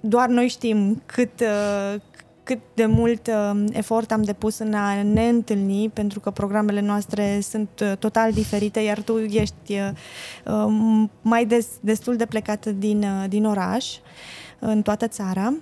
doar 0.00 0.28
noi 0.28 0.48
știm 0.48 1.02
cât, 1.06 1.40
uh, 1.40 2.00
cât 2.42 2.58
de 2.74 2.86
mult 2.86 3.26
uh, 3.26 3.64
efort 3.72 4.12
am 4.12 4.22
depus 4.22 4.58
în 4.58 4.74
a 4.74 5.02
ne 5.02 5.28
întâlni, 5.28 5.88
pentru 5.88 6.20
că 6.20 6.30
programele 6.30 6.80
noastre 6.80 7.40
sunt 7.40 7.68
uh, 7.82 7.92
total 7.98 8.32
diferite, 8.32 8.80
iar 8.80 9.00
tu 9.00 9.18
ești 9.18 9.72
uh, 9.72 9.90
um, 10.54 11.10
mai 11.22 11.44
des, 11.44 11.66
destul 11.80 12.16
de 12.16 12.26
plecat 12.26 12.66
din, 12.66 13.02
uh, 13.02 13.28
din 13.28 13.44
oraș, 13.44 13.86
în 14.58 14.82
toată 14.82 15.08
țara. 15.08 15.54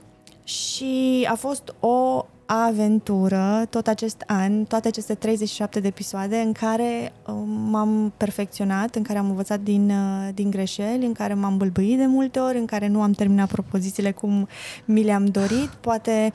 Și 0.45 1.27
a 1.31 1.35
fost 1.35 1.75
o 1.81 2.27
aventură 2.51 3.67
tot 3.71 3.87
acest 3.87 4.23
an, 4.27 4.65
toate 4.65 4.89
aceste 4.89 5.15
37 5.15 5.81
de 5.81 5.87
episoade 5.87 6.37
în 6.37 6.53
care 6.53 7.13
uh, 7.27 7.35
m-am 7.47 8.13
perfecționat, 8.17 8.95
în 8.95 9.03
care 9.03 9.19
am 9.19 9.29
învățat 9.29 9.61
din, 9.61 9.91
uh, 9.91 10.29
din 10.35 10.51
greșeli, 10.51 11.07
în 11.07 11.13
care 11.13 11.35
m-am 11.35 11.57
bâlbâit 11.57 11.99
de 11.99 12.07
multe 12.07 12.39
ori, 12.39 12.59
în 12.59 12.67
care 12.67 12.87
nu 12.87 13.03
am 13.03 13.13
terminat 13.13 13.49
propozițiile 13.49 14.13
cum 14.13 14.49
mi 14.85 15.03
le-am 15.03 15.25
dorit, 15.27 15.69
poate, 15.81 16.33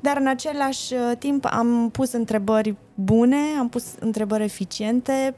dar 0.00 0.16
în 0.16 0.26
același 0.26 0.94
uh, 0.94 1.16
timp 1.18 1.46
am 1.50 1.88
pus 1.92 2.12
întrebări 2.12 2.74
bune, 2.94 3.40
am 3.58 3.68
pus 3.68 3.84
întrebări 3.98 4.42
eficiente, 4.42 5.34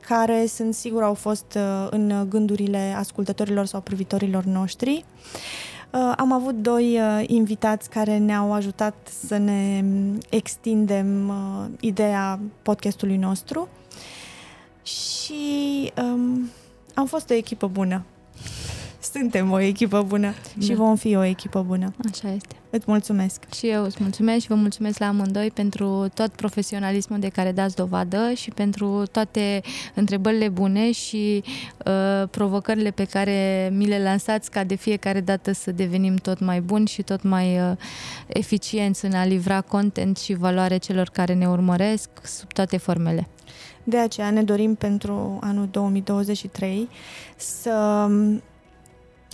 care 0.00 0.46
sunt 0.46 0.74
sigur 0.74 1.02
au 1.02 1.14
fost 1.14 1.58
în 1.90 2.26
gândurile 2.28 2.94
ascultătorilor 2.96 3.66
sau 3.66 3.80
privitorilor 3.80 4.44
noștri. 4.44 5.04
Uh, 5.04 5.77
am 6.16 6.32
avut 6.32 6.54
doi 6.54 6.98
uh, 7.00 7.24
invitați 7.26 7.90
care 7.90 8.18
ne-au 8.18 8.52
ajutat 8.52 8.94
să 9.26 9.36
ne 9.36 9.84
extindem 10.28 11.28
uh, 11.28 11.64
ideea 11.80 12.40
podcastului 12.62 13.16
nostru 13.16 13.68
și 14.82 15.92
um, 16.02 16.50
am 16.94 17.06
fost 17.06 17.30
o 17.30 17.34
echipă 17.34 17.66
bună. 17.66 18.04
Suntem 19.00 19.50
o 19.50 19.60
echipă 19.60 20.02
bună 20.02 20.34
da. 20.54 20.64
și 20.64 20.74
vom 20.74 20.96
fi 20.96 21.16
o 21.16 21.24
echipă 21.24 21.62
bună. 21.62 21.92
Așa 22.12 22.32
este. 22.32 22.56
Îți 22.70 22.84
mulțumesc. 22.86 23.42
Și 23.54 23.68
eu 23.68 23.84
îți 23.84 23.96
mulțumesc 24.00 24.40
și 24.40 24.48
vă 24.48 24.54
mulțumesc 24.54 24.98
la 24.98 25.06
amândoi 25.06 25.50
pentru 25.50 26.08
tot 26.14 26.30
profesionalismul 26.30 27.18
de 27.18 27.28
care 27.28 27.52
dați 27.52 27.76
dovadă 27.76 28.32
și 28.34 28.50
pentru 28.50 29.02
toate 29.12 29.60
întrebările 29.94 30.48
bune 30.48 30.92
și 30.92 31.42
uh, 31.86 32.28
provocările 32.30 32.90
pe 32.90 33.04
care 33.04 33.70
mi 33.72 33.86
le 33.86 34.02
lansați 34.02 34.50
ca 34.50 34.64
de 34.64 34.74
fiecare 34.74 35.20
dată 35.20 35.52
să 35.52 35.72
devenim 35.72 36.14
tot 36.14 36.40
mai 36.40 36.60
buni 36.60 36.86
și 36.86 37.02
tot 37.02 37.22
mai 37.22 37.60
uh, 37.60 37.76
eficienți 38.26 39.04
în 39.04 39.12
a 39.12 39.24
livra 39.24 39.60
content 39.60 40.16
și 40.16 40.34
valoare 40.34 40.76
celor 40.76 41.08
care 41.12 41.34
ne 41.34 41.48
urmăresc 41.48 42.08
sub 42.22 42.52
toate 42.52 42.76
formele. 42.76 43.28
De 43.84 43.98
aceea 43.98 44.30
ne 44.30 44.42
dorim 44.42 44.74
pentru 44.74 45.38
anul 45.40 45.68
2023 45.70 46.88
să 47.36 48.06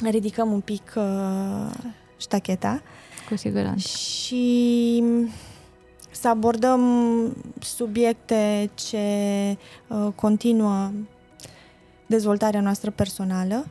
ridicăm 0.03 0.53
un 0.53 0.61
pic 0.61 0.93
uh, 0.97 1.71
ștacheta. 2.17 2.83
Cu 3.29 3.37
siguranță. 3.37 3.89
Și 3.89 5.03
să 6.11 6.29
abordăm 6.29 6.83
subiecte 7.61 8.71
ce 8.75 8.99
uh, 9.89 10.09
continuă 10.15 10.91
dezvoltarea 12.07 12.61
noastră 12.61 12.91
personală 12.91 13.67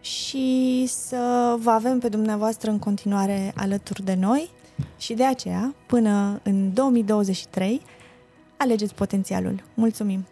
și 0.00 0.84
să 0.86 1.56
vă 1.58 1.70
avem 1.70 1.98
pe 1.98 2.08
dumneavoastră 2.08 2.70
în 2.70 2.78
continuare 2.78 3.52
alături 3.56 4.04
de 4.04 4.14
noi 4.14 4.50
și 4.98 5.14
de 5.14 5.24
aceea, 5.24 5.74
până 5.86 6.40
în 6.42 6.74
2023, 6.74 7.82
alegeți 8.56 8.94
potențialul. 8.94 9.62
Mulțumim! 9.74 10.26